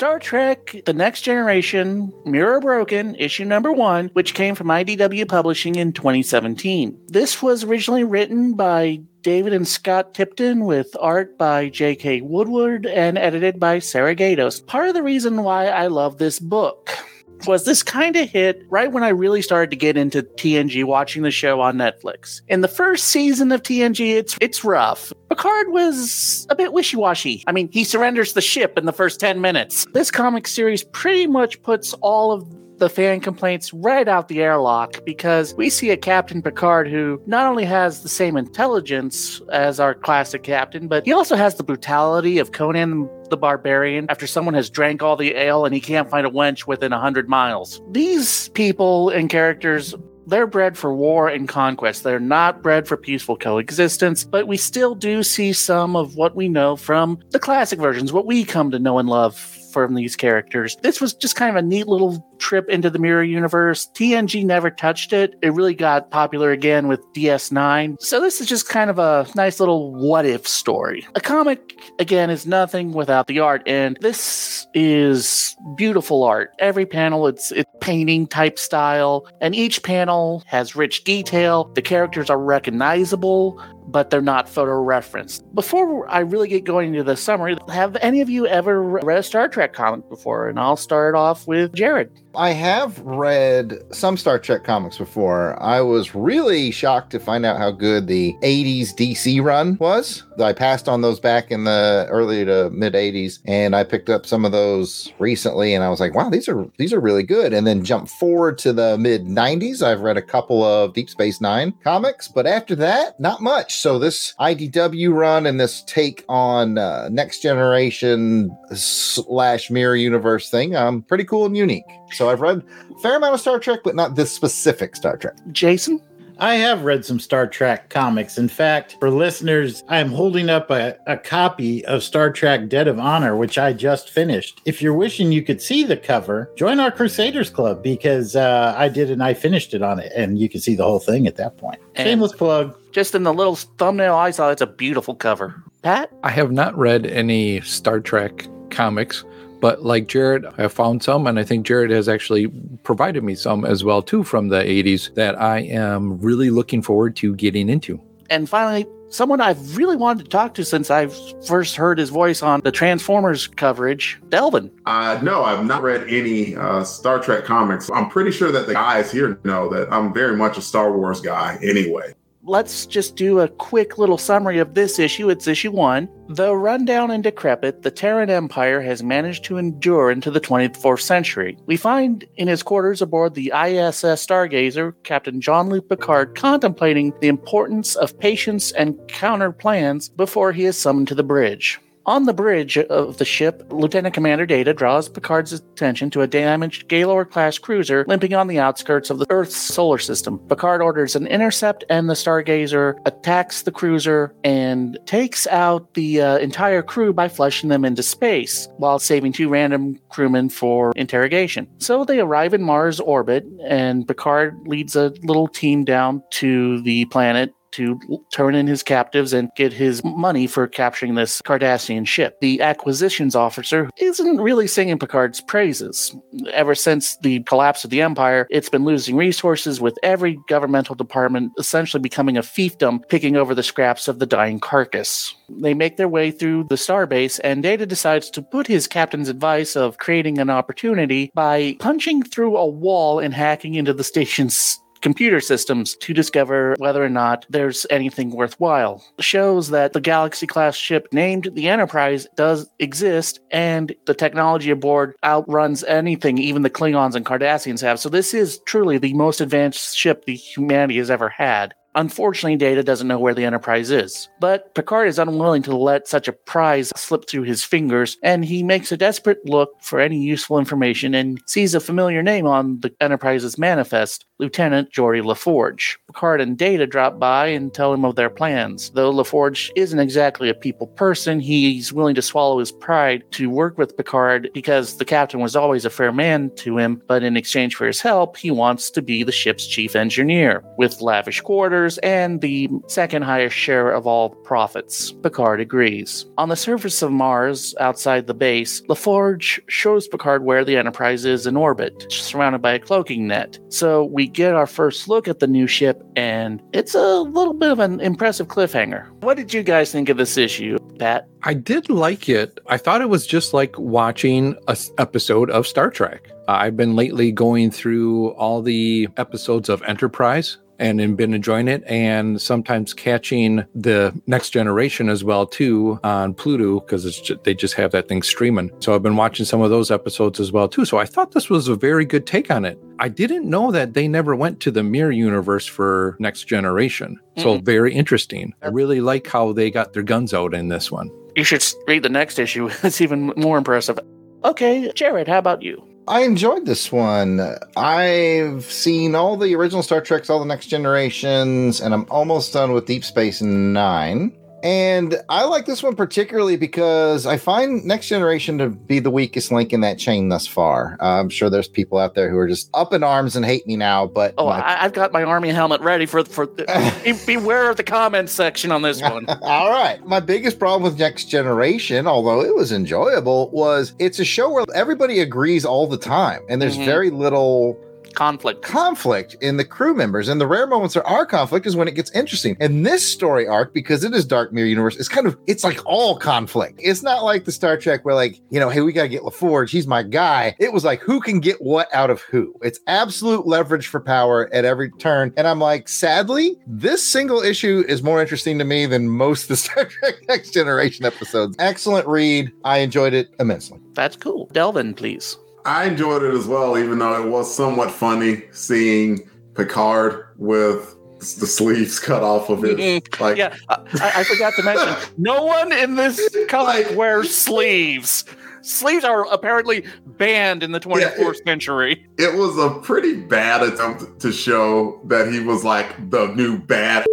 Star 0.00 0.18
Trek 0.18 0.80
The 0.86 0.94
Next 0.94 1.20
Generation 1.20 2.10
Mirror 2.24 2.60
Broken, 2.60 3.14
issue 3.16 3.44
number 3.44 3.70
one, 3.70 4.08
which 4.14 4.32
came 4.32 4.54
from 4.54 4.68
IDW 4.68 5.28
Publishing 5.28 5.74
in 5.74 5.92
2017. 5.92 6.98
This 7.08 7.42
was 7.42 7.64
originally 7.64 8.04
written 8.04 8.54
by 8.54 9.02
David 9.20 9.52
and 9.52 9.68
Scott 9.68 10.14
Tipton 10.14 10.64
with 10.64 10.96
art 10.98 11.36
by 11.36 11.68
J.K. 11.68 12.22
Woodward 12.22 12.86
and 12.86 13.18
edited 13.18 13.60
by 13.60 13.78
Sarah 13.78 14.16
Gaydos. 14.16 14.66
Part 14.66 14.88
of 14.88 14.94
the 14.94 15.02
reason 15.02 15.42
why 15.42 15.66
I 15.66 15.88
love 15.88 16.16
this 16.16 16.38
book 16.38 16.96
was 17.46 17.64
this 17.64 17.82
kind 17.82 18.16
of 18.16 18.28
hit 18.28 18.64
right 18.68 18.90
when 18.92 19.02
I 19.02 19.08
really 19.08 19.42
started 19.42 19.70
to 19.70 19.76
get 19.76 19.96
into 19.96 20.22
TNG, 20.22 20.84
watching 20.84 21.22
the 21.22 21.30
show 21.30 21.60
on 21.60 21.76
Netflix. 21.76 22.42
In 22.48 22.60
the 22.60 22.68
first 22.68 23.08
season 23.08 23.52
of 23.52 23.62
TNG, 23.62 24.14
it's 24.14 24.36
it's 24.40 24.64
rough. 24.64 25.12
Picard 25.28 25.70
was 25.70 26.46
a 26.50 26.54
bit 26.54 26.72
wishy-washy. 26.72 27.44
I 27.46 27.52
mean, 27.52 27.70
he 27.72 27.84
surrenders 27.84 28.32
the 28.32 28.40
ship 28.40 28.76
in 28.76 28.86
the 28.86 28.92
first 28.92 29.20
10 29.20 29.40
minutes. 29.40 29.86
This 29.92 30.10
comic 30.10 30.46
series 30.46 30.84
pretty 30.84 31.26
much 31.26 31.62
puts 31.62 31.92
all 31.94 32.32
of 32.32 32.46
the 32.80 32.88
fan 32.88 33.20
complaints 33.20 33.72
right 33.74 34.08
out 34.08 34.28
the 34.28 34.42
airlock 34.42 35.04
because 35.04 35.54
we 35.54 35.70
see 35.70 35.90
a 35.90 35.96
Captain 35.96 36.42
Picard 36.42 36.88
who 36.88 37.22
not 37.26 37.46
only 37.46 37.64
has 37.64 38.02
the 38.02 38.08
same 38.08 38.36
intelligence 38.36 39.40
as 39.52 39.78
our 39.78 39.94
classic 39.94 40.42
captain, 40.42 40.88
but 40.88 41.04
he 41.04 41.12
also 41.12 41.36
has 41.36 41.54
the 41.56 41.62
brutality 41.62 42.38
of 42.38 42.52
Conan 42.52 43.08
the 43.30 43.36
Barbarian 43.36 44.06
after 44.08 44.26
someone 44.26 44.54
has 44.54 44.68
drank 44.68 45.02
all 45.02 45.16
the 45.16 45.34
ale 45.34 45.64
and 45.64 45.74
he 45.74 45.80
can't 45.80 46.10
find 46.10 46.26
a 46.26 46.30
wench 46.30 46.66
within 46.66 46.92
a 46.92 46.96
100 46.96 47.28
miles. 47.28 47.80
These 47.90 48.48
people 48.50 49.08
and 49.10 49.30
characters 49.30 49.94
they're 50.26 50.46
bred 50.46 50.78
for 50.78 50.94
war 50.94 51.28
and 51.28 51.48
conquest. 51.48 52.04
They're 52.04 52.20
not 52.20 52.62
bred 52.62 52.86
for 52.86 52.96
peaceful 52.96 53.36
coexistence, 53.36 54.22
but 54.22 54.46
we 54.46 54.56
still 54.56 54.94
do 54.94 55.22
see 55.24 55.52
some 55.52 55.96
of 55.96 56.14
what 56.14 56.36
we 56.36 56.48
know 56.48 56.76
from 56.76 57.18
the 57.30 57.40
classic 57.40 57.80
versions, 57.80 58.12
what 58.12 58.26
we 58.26 58.44
come 58.44 58.70
to 58.70 58.78
know 58.78 58.98
and 58.98 59.08
love 59.08 59.34
from 59.72 59.94
these 59.94 60.16
characters. 60.16 60.76
This 60.82 61.00
was 61.00 61.14
just 61.14 61.36
kind 61.36 61.56
of 61.56 61.62
a 61.62 61.66
neat 61.66 61.86
little 61.88 62.26
trip 62.38 62.68
into 62.68 62.90
the 62.90 62.98
mirror 62.98 63.22
universe. 63.22 63.88
TNG 63.94 64.44
never 64.44 64.70
touched 64.70 65.12
it. 65.12 65.34
It 65.42 65.52
really 65.52 65.74
got 65.74 66.10
popular 66.10 66.50
again 66.50 66.88
with 66.88 67.00
DS9. 67.14 67.96
So 68.00 68.20
this 68.20 68.40
is 68.40 68.46
just 68.46 68.68
kind 68.68 68.90
of 68.90 68.98
a 68.98 69.26
nice 69.34 69.60
little 69.60 69.94
what 69.94 70.26
if 70.26 70.48
story. 70.48 71.06
A 71.14 71.20
comic, 71.20 71.78
again, 71.98 72.30
is 72.30 72.46
nothing 72.46 72.92
without 72.92 73.26
the 73.26 73.40
art, 73.40 73.62
and 73.66 73.98
this 74.00 74.66
is 74.74 75.56
beautiful 75.76 76.24
art. 76.24 76.52
Every 76.58 76.86
panel, 76.86 77.26
it's 77.26 77.52
it's 77.52 77.70
painting 77.80 78.26
type 78.26 78.58
style, 78.58 79.26
and 79.40 79.54
each 79.54 79.82
panel 79.82 80.42
has 80.46 80.74
rich 80.76 81.04
detail. 81.04 81.70
The 81.74 81.82
characters 81.82 82.30
are 82.30 82.38
recognizable 82.38 83.60
but 83.90 84.10
they're 84.10 84.20
not 84.20 84.48
photo 84.48 84.80
referenced. 84.80 85.52
Before 85.54 86.08
I 86.08 86.20
really 86.20 86.48
get 86.48 86.64
going 86.64 86.88
into 86.88 87.04
the 87.04 87.16
summary, 87.16 87.56
have 87.68 87.96
any 88.00 88.20
of 88.20 88.30
you 88.30 88.46
ever 88.46 88.82
read 88.82 89.18
a 89.18 89.22
Star 89.22 89.48
Trek 89.48 89.72
comic 89.72 90.08
before? 90.08 90.48
And 90.48 90.58
I'll 90.58 90.76
start 90.76 91.14
off 91.14 91.46
with 91.46 91.72
Jared. 91.74 92.10
I 92.34 92.50
have 92.50 92.98
read 93.00 93.78
some 93.92 94.16
Star 94.16 94.38
Trek 94.38 94.62
comics 94.62 94.98
before. 94.98 95.60
I 95.60 95.80
was 95.80 96.14
really 96.14 96.70
shocked 96.70 97.10
to 97.10 97.18
find 97.18 97.44
out 97.44 97.58
how 97.58 97.72
good 97.72 98.06
the 98.06 98.34
80s 98.42 98.94
DC 98.94 99.42
run 99.42 99.76
was. 99.78 100.24
I 100.40 100.52
passed 100.52 100.88
on 100.88 101.02
those 101.02 101.20
back 101.20 101.50
in 101.50 101.64
the 101.64 102.06
early 102.08 102.44
to 102.44 102.70
mid 102.70 102.94
80s 102.94 103.40
and 103.46 103.74
I 103.74 103.84
picked 103.84 104.08
up 104.08 104.26
some 104.26 104.44
of 104.44 104.52
those 104.52 105.12
recently 105.18 105.74
and 105.74 105.84
I 105.84 105.88
was 105.88 106.00
like, 106.00 106.14
wow, 106.14 106.30
these 106.30 106.48
are 106.48 106.66
these 106.78 106.92
are 106.92 107.00
really 107.00 107.22
good. 107.22 107.52
And 107.52 107.66
then 107.66 107.84
jump 107.84 108.08
forward 108.08 108.58
to 108.58 108.72
the 108.72 108.96
mid 108.96 109.24
90s, 109.24 109.82
I've 109.82 110.00
read 110.00 110.16
a 110.16 110.22
couple 110.22 110.62
of 110.62 110.94
Deep 110.94 111.10
Space 111.10 111.40
9 111.40 111.74
comics, 111.82 112.28
but 112.28 112.46
after 112.46 112.74
that, 112.76 113.18
not 113.20 113.42
much. 113.42 113.79
So 113.80 113.98
this 113.98 114.34
IDW 114.38 115.10
run 115.10 115.46
and 115.46 115.58
this 115.58 115.80
take 115.86 116.22
on 116.28 116.76
uh, 116.76 117.08
next 117.10 117.40
generation 117.40 118.54
slash 118.74 119.70
mirror 119.70 119.96
universe 119.96 120.50
thing, 120.50 120.76
um, 120.76 121.00
pretty 121.00 121.24
cool 121.24 121.46
and 121.46 121.56
unique. 121.56 121.86
So 122.10 122.28
I've 122.28 122.42
read 122.42 122.62
fair 123.00 123.16
amount 123.16 123.32
of 123.32 123.40
Star 123.40 123.58
Trek, 123.58 123.80
but 123.82 123.96
not 123.96 124.16
this 124.16 124.30
specific 124.30 124.96
Star 124.96 125.16
Trek. 125.16 125.32
Jason? 125.52 125.98
I 126.40 126.54
have 126.54 126.84
read 126.84 127.04
some 127.04 127.20
Star 127.20 127.46
Trek 127.46 127.90
comics. 127.90 128.38
In 128.38 128.48
fact, 128.48 128.96
for 128.98 129.10
listeners, 129.10 129.84
I 129.88 129.98
am 129.98 130.08
holding 130.10 130.48
up 130.48 130.70
a, 130.70 130.96
a 131.06 131.18
copy 131.18 131.84
of 131.84 132.02
Star 132.02 132.32
Trek 132.32 132.70
Debt 132.70 132.88
of 132.88 132.98
Honor, 132.98 133.36
which 133.36 133.58
I 133.58 133.74
just 133.74 134.08
finished. 134.08 134.62
If 134.64 134.80
you're 134.80 134.94
wishing 134.94 135.32
you 135.32 135.42
could 135.42 135.60
see 135.60 135.84
the 135.84 135.98
cover, 135.98 136.50
join 136.56 136.80
our 136.80 136.90
Crusaders 136.90 137.50
Club 137.50 137.82
because 137.82 138.36
uh, 138.36 138.74
I 138.74 138.88
did 138.88 139.10
and 139.10 139.22
I 139.22 139.34
finished 139.34 139.74
it 139.74 139.82
on 139.82 139.98
it, 140.00 140.12
and 140.16 140.38
you 140.38 140.48
can 140.48 140.60
see 140.60 140.74
the 140.74 140.84
whole 140.84 140.98
thing 140.98 141.26
at 141.26 141.36
that 141.36 141.58
point. 141.58 141.78
And- 141.94 142.06
Shameless 142.08 142.32
plug. 142.32 142.74
Just 142.90 143.14
in 143.14 143.22
the 143.22 143.34
little 143.34 143.54
thumbnail 143.56 144.14
I 144.14 144.30
saw, 144.30 144.50
it's 144.50 144.62
a 144.62 144.66
beautiful 144.66 145.14
cover. 145.14 145.62
Pat? 145.82 146.10
I 146.22 146.30
have 146.30 146.50
not 146.50 146.76
read 146.76 147.06
any 147.06 147.60
Star 147.60 148.00
Trek 148.00 148.48
comics, 148.70 149.24
but 149.60 149.82
like 149.82 150.08
Jared, 150.08 150.46
I 150.58 150.68
found 150.68 151.02
some, 151.02 151.26
and 151.26 151.38
I 151.38 151.44
think 151.44 151.66
Jared 151.66 151.90
has 151.90 152.08
actually 152.08 152.48
provided 152.82 153.22
me 153.22 153.34
some 153.34 153.64
as 153.64 153.84
well 153.84 154.02
too 154.02 154.24
from 154.24 154.48
the 154.48 154.62
80s 154.62 155.14
that 155.14 155.40
I 155.40 155.60
am 155.60 156.18
really 156.20 156.50
looking 156.50 156.82
forward 156.82 157.16
to 157.16 157.34
getting 157.34 157.68
into. 157.68 158.00
And 158.30 158.48
finally, 158.48 158.86
someone 159.10 159.40
I've 159.40 159.76
really 159.76 159.96
wanted 159.96 160.24
to 160.24 160.30
talk 160.30 160.54
to 160.54 160.64
since 160.64 160.90
I've 160.90 161.14
first 161.44 161.76
heard 161.76 161.98
his 161.98 162.10
voice 162.10 162.42
on 162.42 162.60
the 162.62 162.72
Transformers 162.72 163.46
coverage, 163.48 164.20
Delvin. 164.28 164.70
Uh, 164.86 165.20
no, 165.22 165.42
I've 165.42 165.64
not 165.64 165.82
read 165.82 166.08
any 166.08 166.56
uh, 166.56 166.84
Star 166.84 167.18
Trek 167.20 167.44
comics. 167.44 167.90
I'm 167.90 168.08
pretty 168.08 168.30
sure 168.30 168.52
that 168.52 168.66
the 168.66 168.74
guys 168.74 169.10
here 169.10 169.38
know 169.44 169.68
that 169.70 169.92
I'm 169.92 170.14
very 170.14 170.36
much 170.36 170.56
a 170.56 170.62
Star 170.62 170.96
Wars 170.96 171.20
guy 171.20 171.58
anyway. 171.62 172.14
Let's 172.42 172.86
just 172.86 173.16
do 173.16 173.40
a 173.40 173.48
quick 173.48 173.98
little 173.98 174.16
summary 174.16 174.58
of 174.60 174.72
this 174.72 174.98
issue. 174.98 175.28
It's 175.28 175.46
issue 175.46 175.72
one. 175.72 176.08
Though 176.26 176.54
rundown 176.54 177.10
and 177.10 177.22
decrepit, 177.22 177.82
the 177.82 177.90
Terran 177.90 178.30
Empire 178.30 178.80
has 178.80 179.02
managed 179.02 179.44
to 179.44 179.58
endure 179.58 180.10
into 180.10 180.30
the 180.30 180.40
24th 180.40 181.02
century. 181.02 181.58
We 181.66 181.76
find 181.76 182.24
in 182.36 182.48
his 182.48 182.62
quarters 182.62 183.02
aboard 183.02 183.34
the 183.34 183.52
ISS 183.54 184.24
Stargazer, 184.24 184.94
Captain 185.02 185.42
Jean 185.42 185.68
Luc 185.68 185.90
Picard 185.90 186.34
contemplating 186.34 187.12
the 187.20 187.28
importance 187.28 187.94
of 187.94 188.18
patience 188.18 188.72
and 188.72 188.98
counter 189.06 189.52
plans 189.52 190.08
before 190.08 190.52
he 190.52 190.64
is 190.64 190.78
summoned 190.78 191.08
to 191.08 191.14
the 191.14 191.22
bridge. 191.22 191.78
On 192.10 192.24
the 192.24 192.34
bridge 192.34 192.76
of 192.76 193.18
the 193.18 193.24
ship, 193.24 193.64
Lieutenant 193.70 194.12
Commander 194.12 194.44
Data 194.44 194.74
draws 194.74 195.08
Picard's 195.08 195.52
attention 195.52 196.10
to 196.10 196.22
a 196.22 196.26
damaged 196.26 196.88
Galor 196.88 197.24
class 197.24 197.56
cruiser 197.56 198.04
limping 198.08 198.34
on 198.34 198.48
the 198.48 198.58
outskirts 198.58 199.10
of 199.10 199.20
the 199.20 199.26
Earth's 199.30 199.54
solar 199.54 199.98
system. 199.98 200.40
Picard 200.48 200.82
orders 200.82 201.14
an 201.14 201.28
intercept, 201.28 201.84
and 201.88 202.10
the 202.10 202.14
Stargazer 202.14 202.98
attacks 203.06 203.62
the 203.62 203.70
cruiser 203.70 204.34
and 204.42 204.98
takes 205.06 205.46
out 205.46 205.94
the 205.94 206.20
uh, 206.20 206.38
entire 206.38 206.82
crew 206.82 207.12
by 207.12 207.28
flushing 207.28 207.68
them 207.68 207.84
into 207.84 208.02
space, 208.02 208.66
while 208.78 208.98
saving 208.98 209.32
two 209.32 209.48
random 209.48 209.96
crewmen 210.08 210.48
for 210.48 210.92
interrogation. 210.96 211.68
So 211.78 212.04
they 212.04 212.18
arrive 212.18 212.54
in 212.54 212.62
Mars 212.62 212.98
orbit, 212.98 213.46
and 213.64 214.04
Picard 214.08 214.66
leads 214.66 214.96
a 214.96 215.14
little 215.22 215.46
team 215.46 215.84
down 215.84 216.24
to 216.30 216.82
the 216.82 217.04
planet 217.04 217.54
to 217.72 217.98
turn 218.32 218.54
in 218.54 218.66
his 218.66 218.82
captives 218.82 219.32
and 219.32 219.50
get 219.56 219.72
his 219.72 220.02
money 220.04 220.46
for 220.46 220.66
capturing 220.66 221.14
this 221.14 221.40
Cardassian 221.42 222.06
ship. 222.06 222.38
The 222.40 222.60
acquisitions 222.60 223.34
officer 223.34 223.90
isn't 223.96 224.40
really 224.40 224.66
singing 224.66 224.98
Picard's 224.98 225.40
praises. 225.40 226.14
Ever 226.52 226.74
since 226.74 227.16
the 227.18 227.42
collapse 227.44 227.84
of 227.84 227.90
the 227.90 228.02
Empire, 228.02 228.46
it's 228.50 228.68
been 228.68 228.84
losing 228.84 229.16
resources, 229.16 229.80
with 229.80 229.98
every 230.02 230.38
governmental 230.48 230.94
department 230.94 231.52
essentially 231.58 232.00
becoming 232.00 232.36
a 232.36 232.42
fiefdom, 232.42 233.06
picking 233.08 233.36
over 233.36 233.54
the 233.54 233.62
scraps 233.62 234.08
of 234.08 234.18
the 234.18 234.26
dying 234.26 234.60
carcass. 234.60 235.34
They 235.48 235.74
make 235.74 235.96
their 235.96 236.08
way 236.08 236.30
through 236.30 236.64
the 236.64 236.76
starbase, 236.76 237.40
and 237.42 237.62
Data 237.62 237.86
decides 237.86 238.30
to 238.30 238.42
put 238.42 238.66
his 238.66 238.86
captain's 238.86 239.28
advice 239.28 239.76
of 239.76 239.98
creating 239.98 240.38
an 240.38 240.50
opportunity 240.50 241.30
by 241.34 241.76
punching 241.80 242.22
through 242.24 242.56
a 242.56 242.66
wall 242.66 243.18
and 243.18 243.34
hacking 243.34 243.74
into 243.74 243.92
the 243.92 244.04
station's 244.04 244.80
computer 245.02 245.40
systems 245.40 245.94
to 245.96 246.14
discover 246.14 246.74
whether 246.78 247.02
or 247.02 247.08
not 247.08 247.46
there's 247.48 247.86
anything 247.90 248.30
worthwhile. 248.30 249.04
Shows 249.18 249.70
that 249.70 249.92
the 249.92 250.00
Galaxy 250.00 250.46
class 250.46 250.76
ship 250.76 251.08
named 251.12 251.50
the 251.52 251.68
Enterprise 251.68 252.26
does 252.36 252.68
exist 252.78 253.40
and 253.50 253.94
the 254.06 254.14
technology 254.14 254.70
aboard 254.70 255.14
outruns 255.24 255.84
anything 255.84 256.38
even 256.38 256.62
the 256.62 256.70
Klingons 256.70 257.14
and 257.14 257.26
Cardassians 257.26 257.80
have. 257.82 258.00
So 258.00 258.08
this 258.08 258.34
is 258.34 258.60
truly 258.66 258.98
the 258.98 259.14
most 259.14 259.40
advanced 259.40 259.96
ship 259.96 260.24
the 260.24 260.34
humanity 260.34 260.98
has 260.98 261.10
ever 261.10 261.28
had. 261.28 261.74
Unfortunately, 261.94 262.56
Data 262.56 262.84
doesn't 262.84 263.08
know 263.08 263.18
where 263.18 263.34
the 263.34 263.44
Enterprise 263.44 263.90
is, 263.90 264.28
but 264.38 264.74
Picard 264.76 265.08
is 265.08 265.18
unwilling 265.18 265.62
to 265.62 265.76
let 265.76 266.06
such 266.06 266.28
a 266.28 266.32
prize 266.32 266.92
slip 266.94 267.28
through 267.28 267.42
his 267.42 267.64
fingers, 267.64 268.16
and 268.22 268.44
he 268.44 268.62
makes 268.62 268.92
a 268.92 268.96
desperate 268.96 269.44
look 269.44 269.70
for 269.82 269.98
any 269.98 270.18
useful 270.18 270.58
information 270.58 271.14
and 271.14 271.40
sees 271.46 271.74
a 271.74 271.80
familiar 271.80 272.22
name 272.22 272.46
on 272.46 272.78
the 272.80 272.94
Enterprise's 273.00 273.58
manifest 273.58 274.24
Lieutenant 274.38 274.92
Geordi 274.92 275.20
LaForge. 275.20 275.96
Picard 276.06 276.40
and 276.40 276.56
Data 276.56 276.86
drop 276.86 277.18
by 277.18 277.48
and 277.48 277.74
tell 277.74 277.92
him 277.92 278.04
of 278.04 278.14
their 278.14 278.30
plans. 278.30 278.90
Though 278.90 279.12
LaForge 279.12 279.70
isn't 279.74 279.98
exactly 279.98 280.48
a 280.48 280.54
people 280.54 280.86
person, 280.86 281.40
he's 281.40 281.92
willing 281.92 282.14
to 282.14 282.22
swallow 282.22 282.60
his 282.60 282.72
pride 282.72 283.24
to 283.32 283.50
work 283.50 283.78
with 283.78 283.96
Picard 283.96 284.48
because 284.54 284.96
the 284.96 285.04
captain 285.04 285.40
was 285.40 285.56
always 285.56 285.84
a 285.84 285.90
fair 285.90 286.12
man 286.12 286.52
to 286.56 286.78
him, 286.78 287.02
but 287.08 287.24
in 287.24 287.36
exchange 287.36 287.74
for 287.74 287.86
his 287.86 288.00
help, 288.00 288.36
he 288.36 288.50
wants 288.50 288.90
to 288.92 289.02
be 289.02 289.24
the 289.24 289.32
ship's 289.32 289.66
chief 289.66 289.96
engineer. 289.96 290.62
With 290.78 291.00
lavish 291.02 291.40
quarters 291.40 291.79
and 291.98 292.40
the 292.40 292.68
second 292.86 293.22
highest 293.22 293.56
share 293.56 293.90
of 293.90 294.06
all 294.06 294.30
profits, 294.30 295.12
Picard 295.12 295.60
agrees. 295.60 296.26
On 296.38 296.48
the 296.48 296.56
surface 296.56 297.02
of 297.02 297.12
Mars, 297.12 297.74
outside 297.80 298.26
the 298.26 298.34
base, 298.34 298.80
LaForge 298.82 299.60
shows 299.68 300.08
Picard 300.08 300.44
where 300.44 300.64
the 300.64 300.76
Enterprise 300.76 301.24
is 301.24 301.46
in 301.46 301.56
orbit, 301.56 302.06
surrounded 302.10 302.62
by 302.62 302.72
a 302.72 302.78
cloaking 302.78 303.26
net. 303.26 303.58
So 303.68 304.04
we 304.04 304.28
get 304.28 304.54
our 304.54 304.66
first 304.66 305.08
look 305.08 305.28
at 305.28 305.40
the 305.40 305.46
new 305.46 305.66
ship, 305.66 306.02
and 306.16 306.62
it's 306.72 306.94
a 306.94 307.20
little 307.20 307.54
bit 307.54 307.70
of 307.70 307.78
an 307.78 308.00
impressive 308.00 308.48
cliffhanger. 308.48 309.10
What 309.22 309.36
did 309.36 309.52
you 309.52 309.62
guys 309.62 309.92
think 309.92 310.08
of 310.08 310.16
this 310.16 310.36
issue, 310.36 310.78
Pat? 310.98 311.28
I 311.42 311.54
did 311.54 311.88
like 311.88 312.28
it. 312.28 312.58
I 312.66 312.76
thought 312.76 313.00
it 313.00 313.08
was 313.08 313.26
just 313.26 313.54
like 313.54 313.78
watching 313.78 314.54
a 314.68 314.76
episode 314.98 315.50
of 315.50 315.66
Star 315.66 315.90
Trek. 315.90 316.30
I've 316.48 316.76
been 316.76 316.96
lately 316.96 317.30
going 317.30 317.70
through 317.70 318.30
all 318.32 318.60
the 318.60 319.08
episodes 319.16 319.68
of 319.68 319.82
Enterprise 319.84 320.58
and 320.80 320.98
have 320.98 321.16
been 321.16 321.34
enjoying 321.34 321.68
it 321.68 321.84
and 321.86 322.40
sometimes 322.40 322.92
catching 322.92 323.64
the 323.74 324.18
next 324.26 324.50
generation 324.50 325.08
as 325.08 325.22
well 325.22 325.46
too 325.46 326.00
on 326.02 326.34
Pluto 326.34 326.80
because 326.80 327.04
it's 327.04 327.20
ju- 327.20 327.38
they 327.44 327.54
just 327.54 327.74
have 327.74 327.92
that 327.92 328.08
thing 328.08 328.22
streaming. 328.22 328.70
So 328.80 328.94
I've 328.94 329.02
been 329.02 329.16
watching 329.16 329.46
some 329.46 329.60
of 329.60 329.70
those 329.70 329.90
episodes 329.90 330.40
as 330.40 330.50
well 330.50 330.68
too. 330.68 330.84
So 330.84 330.98
I 330.98 331.04
thought 331.04 331.32
this 331.32 331.50
was 331.50 331.68
a 331.68 331.74
very 331.74 332.04
good 332.04 332.26
take 332.26 332.50
on 332.50 332.64
it. 332.64 332.78
I 332.98 333.08
didn't 333.08 333.48
know 333.48 333.70
that 333.70 333.94
they 333.94 334.08
never 334.08 334.34
went 334.34 334.60
to 334.60 334.70
the 334.70 334.82
mirror 334.82 335.12
universe 335.12 335.66
for 335.66 336.16
next 336.18 336.44
generation. 336.44 337.18
So 337.38 337.58
very 337.58 337.94
interesting. 337.94 338.52
I 338.60 338.68
really 338.68 339.00
like 339.00 339.26
how 339.26 339.52
they 339.52 339.70
got 339.70 339.94
their 339.94 340.02
guns 340.02 340.34
out 340.34 340.52
in 340.52 340.68
this 340.68 340.90
one. 340.90 341.10
You 341.36 341.44
should 341.44 341.64
read 341.86 342.02
the 342.02 342.08
next 342.10 342.38
issue. 342.38 342.68
It's 342.82 343.00
even 343.00 343.32
more 343.36 343.56
impressive. 343.56 343.98
Okay, 344.44 344.90
Jared, 344.94 345.28
how 345.28 345.38
about 345.38 345.62
you? 345.62 345.89
I 346.08 346.22
enjoyed 346.22 346.66
this 346.66 346.90
one. 346.90 347.40
I've 347.76 348.64
seen 348.64 349.14
all 349.14 349.36
the 349.36 349.54
original 349.54 349.82
Star 349.82 350.00
Treks, 350.00 350.28
all 350.28 350.40
the 350.40 350.44
next 350.44 350.66
generations, 350.66 351.80
and 351.80 351.94
I'm 351.94 352.06
almost 352.10 352.52
done 352.52 352.72
with 352.72 352.86
Deep 352.86 353.04
Space 353.04 353.40
Nine. 353.42 354.36
And 354.62 355.16
I 355.28 355.44
like 355.44 355.66
this 355.66 355.82
one 355.82 355.96
particularly 355.96 356.56
because 356.56 357.26
I 357.26 357.36
find 357.36 357.84
Next 357.84 358.08
Generation 358.08 358.58
to 358.58 358.68
be 358.68 358.98
the 358.98 359.10
weakest 359.10 359.50
link 359.50 359.72
in 359.72 359.80
that 359.80 359.98
chain 359.98 360.28
thus 360.28 360.46
far. 360.46 360.96
Uh, 361.00 361.20
I'm 361.20 361.28
sure 361.28 361.48
there's 361.50 361.68
people 361.68 361.98
out 361.98 362.14
there 362.14 362.28
who 362.30 362.36
are 362.38 362.48
just 362.48 362.68
up 362.74 362.92
in 362.92 363.02
arms 363.02 363.36
and 363.36 363.44
hate 363.44 363.66
me 363.66 363.76
now, 363.76 364.06
but 364.06 364.34
Oh, 364.38 364.46
my- 364.46 364.60
I, 364.60 364.84
I've 364.84 364.92
got 364.92 365.12
my 365.12 365.22
army 365.22 365.48
helmet 365.50 365.80
ready 365.80 366.06
for 366.06 366.24
for. 366.24 366.46
be, 367.04 367.12
beware 367.26 367.70
of 367.70 367.76
the 367.76 367.82
comments 367.82 368.32
section 368.32 368.70
on 368.72 368.82
this 368.82 369.00
one. 369.00 369.26
All 369.42 369.70
right. 369.70 370.04
My 370.06 370.20
biggest 370.20 370.58
problem 370.58 370.82
with 370.82 370.98
Next 370.98 371.26
Generation, 371.26 372.06
although 372.06 372.42
it 372.42 372.54
was 372.54 372.72
enjoyable, 372.72 373.50
was 373.50 373.94
it's 373.98 374.18
a 374.18 374.24
show 374.24 374.50
where 374.50 374.64
everybody 374.74 375.20
agrees 375.20 375.64
all 375.64 375.86
the 375.86 375.96
time, 375.98 376.42
and 376.48 376.60
there's 376.60 376.76
Mhm. 376.78 376.84
very 376.84 377.10
little 377.10 377.78
Conflict. 378.14 378.62
conflict 378.62 379.36
in 379.40 379.56
the 379.56 379.64
crew 379.64 379.94
members. 379.94 380.28
And 380.28 380.40
the 380.40 380.46
rare 380.46 380.66
moments 380.66 380.94
there 380.94 381.06
are 381.06 381.26
conflict 381.26 381.66
is 381.66 381.76
when 381.76 381.88
it 381.88 381.94
gets 381.94 382.10
interesting. 382.12 382.56
And 382.60 382.84
this 382.84 383.06
story 383.06 383.46
arc, 383.46 383.72
because 383.72 384.04
it 384.04 384.14
is 384.14 384.24
Dark 384.24 384.52
Mirror 384.52 384.68
Universe, 384.68 384.96
it's 384.96 385.08
kind 385.08 385.26
of 385.26 385.36
it's 385.46 385.64
like 385.64 385.80
all 385.84 386.16
conflict. 386.18 386.80
It's 386.82 387.02
not 387.02 387.24
like 387.24 387.44
the 387.44 387.52
Star 387.52 387.76
Trek 387.76 388.04
where 388.04 388.14
like, 388.14 388.40
you 388.50 388.60
know, 388.60 388.68
hey, 388.68 388.80
we 388.80 388.92
gotta 388.92 389.08
get 389.08 389.22
LaForge, 389.22 389.70
he's 389.70 389.86
my 389.86 390.02
guy. 390.02 390.54
It 390.58 390.72
was 390.72 390.84
like 390.84 391.00
who 391.00 391.20
can 391.20 391.40
get 391.40 391.60
what 391.60 391.88
out 391.94 392.10
of 392.10 392.20
who. 392.22 392.54
It's 392.62 392.80
absolute 392.86 393.46
leverage 393.46 393.86
for 393.86 394.00
power 394.00 394.52
at 394.52 394.64
every 394.64 394.90
turn. 394.92 395.32
And 395.36 395.46
I'm 395.46 395.60
like, 395.60 395.88
sadly, 395.88 396.56
this 396.66 397.06
single 397.06 397.42
issue 397.42 397.84
is 397.88 398.02
more 398.02 398.20
interesting 398.20 398.58
to 398.58 398.64
me 398.64 398.86
than 398.86 399.08
most 399.08 399.44
of 399.44 399.48
the 399.48 399.56
Star 399.60 399.84
Trek 399.84 400.14
Next 400.28 400.50
Generation 400.50 401.04
episodes. 401.04 401.56
Excellent 401.58 402.06
read. 402.06 402.52
I 402.64 402.78
enjoyed 402.78 403.14
it 403.14 403.34
immensely. 403.38 403.78
That's 403.94 404.16
cool. 404.16 404.48
Delvin, 404.52 404.94
please. 404.94 405.36
I 405.64 405.84
enjoyed 405.86 406.22
it 406.22 406.34
as 406.34 406.46
well, 406.46 406.78
even 406.78 406.98
though 406.98 407.22
it 407.22 407.28
was 407.28 407.54
somewhat 407.54 407.90
funny 407.90 408.42
seeing 408.52 409.28
Picard 409.54 410.26
with 410.36 410.96
the 411.18 411.46
sleeves 411.46 411.98
cut 412.00 412.22
off 412.22 412.48
of 412.48 412.62
his. 412.62 412.76
Mhm. 412.76 413.20
Like, 413.20 413.36
Yeah, 413.36 413.54
I, 413.68 413.80
I 414.16 414.24
forgot 414.24 414.54
to 414.56 414.62
mention, 414.62 414.94
no 415.18 415.44
one 415.44 415.72
in 415.72 415.96
this 415.96 416.28
comic 416.48 416.88
Like- 416.88 416.96
wears 416.96 417.34
sleeves. 417.34 418.24
Sleeves 418.62 419.04
are 419.04 419.24
apparently 419.32 419.84
banned 420.04 420.62
in 420.62 420.72
the 420.72 420.80
24th 420.80 421.42
century. 421.46 422.06
it 422.18 422.34
was 422.36 422.58
a 422.58 422.78
pretty 422.80 423.14
bad 423.16 423.62
attempt 423.62 424.20
to 424.20 424.30
show 424.30 425.00
that 425.06 425.32
he 425.32 425.40
was 425.40 425.64
like 425.64 426.10
the 426.10 426.26
new 426.34 426.58
bad 426.58 427.06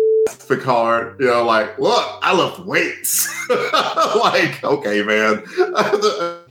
Picard. 0.48 1.20
You 1.20 1.27
know, 1.27 1.44
like, 1.44 1.77
look, 1.80 2.20
I 2.22 2.34
lift 2.34 2.60
weights. 2.60 3.27
like, 3.50 4.63
okay, 4.63 5.04
man. 5.04 5.44